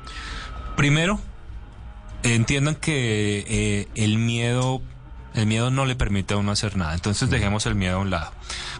Primero, 0.76 1.18
entiendan 2.22 2.76
que 2.76 3.44
eh, 3.48 3.88
el 3.96 4.18
miedo, 4.18 4.82
el 5.34 5.46
miedo 5.46 5.72
no 5.72 5.84
le 5.84 5.96
permite 5.96 6.34
a 6.34 6.36
uno 6.36 6.52
hacer 6.52 6.76
nada. 6.76 6.94
Entonces 6.94 7.28
dejemos 7.28 7.66
el 7.66 7.74
miedo 7.74 7.96
a 7.96 8.00
un 8.02 8.10
lado. 8.10 8.30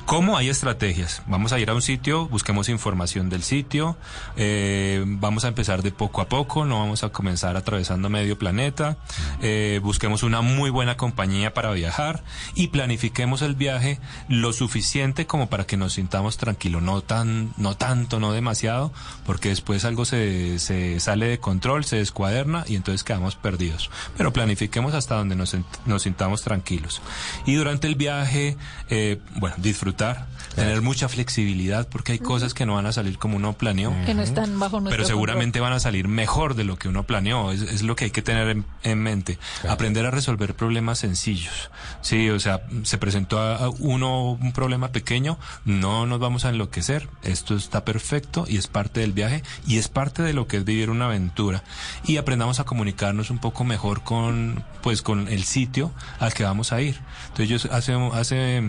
¿Cómo? 0.07 0.37
Hay 0.38 0.49
estrategias. 0.49 1.23
Vamos 1.27 1.53
a 1.53 1.59
ir 1.59 1.69
a 1.69 1.75
un 1.75 1.83
sitio, 1.83 2.29
busquemos 2.29 2.69
información 2.69 3.29
del 3.29 3.42
sitio, 3.42 3.97
eh, 4.37 5.03
vamos 5.05 5.45
a 5.45 5.49
empezar 5.49 5.83
de 5.83 5.90
poco 5.90 6.21
a 6.21 6.29
poco, 6.29 6.64
no 6.64 6.79
vamos 6.79 7.03
a 7.03 7.09
comenzar 7.09 7.57
atravesando 7.57 8.09
medio 8.09 8.38
planeta, 8.38 8.99
eh, 9.42 9.81
busquemos 9.83 10.23
una 10.23 10.42
muy 10.42 10.71
buena 10.71 10.97
compañía 10.97 11.53
para 11.55 11.73
viajar 11.73 12.23
y 12.55 12.69
planifiquemos 12.69 13.42
el 13.42 13.57
viaje 13.57 13.99
lo 14.29 14.53
suficiente 14.53 15.27
como 15.27 15.49
para 15.49 15.66
que 15.66 15.77
nos 15.77 15.95
sintamos 15.95 16.37
tranquilos, 16.37 16.83
no 16.83 17.01
tan, 17.01 17.53
no 17.57 17.77
tanto, 17.77 18.21
no 18.21 18.31
demasiado, 18.31 18.92
porque 19.25 19.49
después 19.49 19.85
algo 19.85 20.05
se, 20.05 20.61
sale 21.01 21.27
de 21.27 21.40
control, 21.40 21.85
se 21.85 21.97
descuaderna 21.97 22.64
y 22.69 22.77
entonces 22.77 23.03
quedamos 23.03 23.35
perdidos. 23.35 23.90
Pero 24.16 24.33
planifiquemos 24.33 24.95
hasta 24.95 25.16
donde 25.16 25.35
nos, 25.35 25.57
nos 25.85 26.03
sintamos 26.03 26.42
tranquilos. 26.42 27.03
Y 27.45 27.57
durante 27.57 27.88
el 27.88 27.97
viaje, 27.97 28.57
eh, 28.88 29.21
bueno, 29.35 29.57
disfrutar, 29.97 30.27
tener 30.55 30.83
mucha 30.83 31.09
flexibilidad, 31.09 31.89
porque 31.89 32.13
hay 32.13 32.19
cosas 32.19 32.55
que 32.55 32.67
no 32.67 32.75
van 32.75 32.87
a 32.87 32.93
salir 32.93 33.19
como 33.19 33.37
uno 33.37 33.55
planeó. 33.55 33.93
Que 34.05 34.15
no 34.15 34.23
están 34.23 34.59
bajo 34.59 34.81
nuestro 34.81 34.91
Pero 34.91 35.07
seguramente 35.07 35.59
control. 35.59 35.71
van 35.71 35.77
a 35.77 35.81
salir 35.81 36.09
mejor 36.09 36.55
de 36.55 36.65
lo 36.65 36.79
que 36.79 36.89
uno 36.89 37.05
planeó. 37.05 37.53
Es, 37.53 37.63
es 37.63 37.83
lo 37.83 37.97
que 37.97 38.07
hay 38.07 38.11
que 38.11 38.23
tener 38.23 38.49
en, 38.49 38.65
en 38.83 38.99
mente. 38.99 39.39
Aprender 39.69 40.07
a 40.07 40.11
resolver 40.11 40.55
problemas 40.55 40.99
sencillos. 40.99 41.71
Sí, 42.03 42.31
o 42.31 42.41
sea, 42.41 42.63
se 42.83 42.99
presentó 42.99 43.39
a, 43.41 43.57
a 43.57 43.69
uno 43.71 44.33
un 44.33 44.53
problema 44.53 44.89
pequeño, 44.89 45.39
no 45.65 46.07
nos 46.07 46.19
vamos 46.19 46.45
a 46.45 46.51
enloquecer. 46.51 47.09
Esto 47.23 47.57
está 47.57 47.85
perfecto 47.85 48.45
y 48.49 48.57
es 48.57 48.67
parte 48.67 49.01
del 49.01 49.13
viaje 49.13 49.43
y 49.67 49.79
es 49.79 49.89
parte 49.89 50.23
de 50.23 50.33
lo 50.33 50.47
que 50.47 50.59
es 50.59 50.65
vivir 50.65 50.91
una 50.91 51.07
aventura. 51.07 51.63
Y 52.05 52.19
aprendamos 52.19 52.61
a 52.61 52.65
comunicarnos 52.65 53.31
un 53.31 53.39
poco 53.39 53.65
mejor 53.65 54.03
con, 54.03 54.65
pues, 54.83 55.03
con 55.03 55.29
el 55.29 55.45
sitio 55.45 55.93
al 56.19 56.35
que 56.35 56.45
vamos 56.45 56.73
a 56.73 56.81
ir. 56.81 56.99
Entonces 57.29 57.49
yo 57.63 57.73
hace, 57.73 57.93
hace 58.13 58.63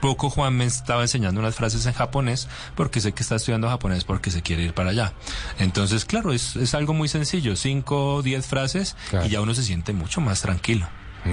poco 0.00 0.30
Juan 0.30 0.54
me 0.56 0.64
estaba 0.64 1.02
enseñando 1.02 1.40
unas 1.40 1.54
frases 1.54 1.86
en 1.86 1.92
japonés 1.92 2.48
porque 2.74 3.00
sé 3.00 3.12
que 3.12 3.22
está 3.22 3.36
estudiando 3.36 3.68
japonés 3.68 4.04
porque 4.04 4.30
se 4.30 4.42
quiere 4.42 4.62
ir 4.64 4.74
para 4.74 4.90
allá. 4.90 5.12
Entonces, 5.58 6.04
claro, 6.04 6.32
es, 6.32 6.56
es 6.56 6.74
algo 6.74 6.92
muy 6.94 7.08
sencillo, 7.08 7.56
cinco 7.56 8.16
o 8.16 8.22
diez 8.22 8.46
frases 8.46 8.96
Claro. 9.10 9.26
y 9.26 9.30
ya 9.30 9.40
uno 9.40 9.54
se 9.54 9.62
siente 9.62 9.92
mucho 9.92 10.20
más 10.20 10.40
tranquilo. 10.42 10.86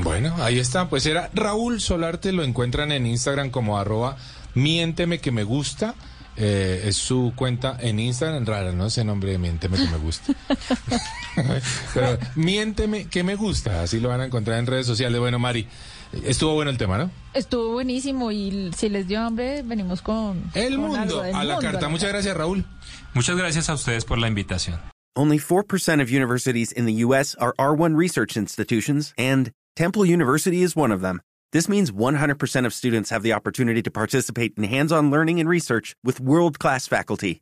Bueno, 0.03 0.35
ahí 0.41 0.57
está. 0.57 0.87
Pues 0.87 1.05
era 1.05 1.29
Raúl 1.33 1.81
Solarte, 1.81 2.31
lo 2.31 2.43
encuentran 2.43 2.91
en 2.93 3.05
Instagram 3.05 3.49
como 3.49 3.77
arroba 3.77 4.15
miénteme 4.53 5.19
que 5.19 5.31
me 5.31 5.43
gusta. 5.43 5.95
Eh, 6.37 6.83
es 6.85 6.95
su 6.95 7.33
cuenta 7.35 7.75
en 7.81 7.99
Instagram, 7.99 8.45
rara, 8.45 8.71
¿no? 8.71 8.85
Ese 8.85 9.03
nombre 9.03 9.31
de 9.33 9.37
Miénteme 9.37 9.77
que 9.77 9.83
me 9.89 9.97
gusta. 9.97 10.33
Pero 11.93 12.17
Miénteme 12.35 13.05
que 13.05 13.23
me 13.23 13.35
gusta, 13.35 13.83
así 13.83 13.99
lo 13.99 14.09
van 14.09 14.21
a 14.21 14.25
encontrar 14.25 14.57
en 14.59 14.65
redes 14.65 14.85
sociales. 14.87 15.19
Bueno, 15.19 15.39
Mari, 15.39 15.67
estuvo 16.23 16.53
bueno 16.53 16.71
el 16.71 16.77
tema, 16.77 16.97
¿no? 16.97 17.11
Estuvo 17.33 17.73
buenísimo 17.73 18.31
y 18.31 18.71
si 18.75 18.89
les 18.89 19.07
dio 19.07 19.21
hambre, 19.21 19.61
venimos 19.63 20.01
con... 20.01 20.51
El 20.53 20.75
con 20.75 20.87
mundo 20.87 20.99
algo 20.99 21.21
del 21.21 21.35
a 21.35 21.43
la 21.43 21.55
mundo 21.55 21.71
carta. 21.71 21.89
Muchas 21.89 22.09
gracias, 22.09 22.35
Raúl. 22.35 22.65
Muchas 23.13 23.35
gracias 23.35 23.69
a 23.69 23.73
ustedes 23.73 24.05
por 24.05 24.17
la 24.17 24.27
invitación. 24.27 24.79
Only 25.15 25.39
4% 25.39 26.01
of 26.01 26.09
universities 26.09 26.71
in 26.71 26.85
the 26.85 27.03
U.S. 27.05 27.35
are 27.35 27.53
R1 27.57 27.97
research 27.97 28.37
institutions, 28.37 29.13
and 29.17 29.51
Temple 29.75 30.05
University 30.05 30.61
is 30.61 30.73
one 30.73 30.93
of 30.93 31.01
them. 31.01 31.21
This 31.51 31.67
means 31.67 31.91
100% 31.91 32.65
of 32.65 32.73
students 32.73 33.09
have 33.09 33.21
the 33.21 33.33
opportunity 33.33 33.81
to 33.81 33.91
participate 33.91 34.53
in 34.55 34.63
hands 34.63 34.93
on 34.93 35.11
learning 35.11 35.41
and 35.41 35.49
research 35.49 35.97
with 36.01 36.21
world 36.21 36.59
class 36.59 36.87
faculty. 36.87 37.41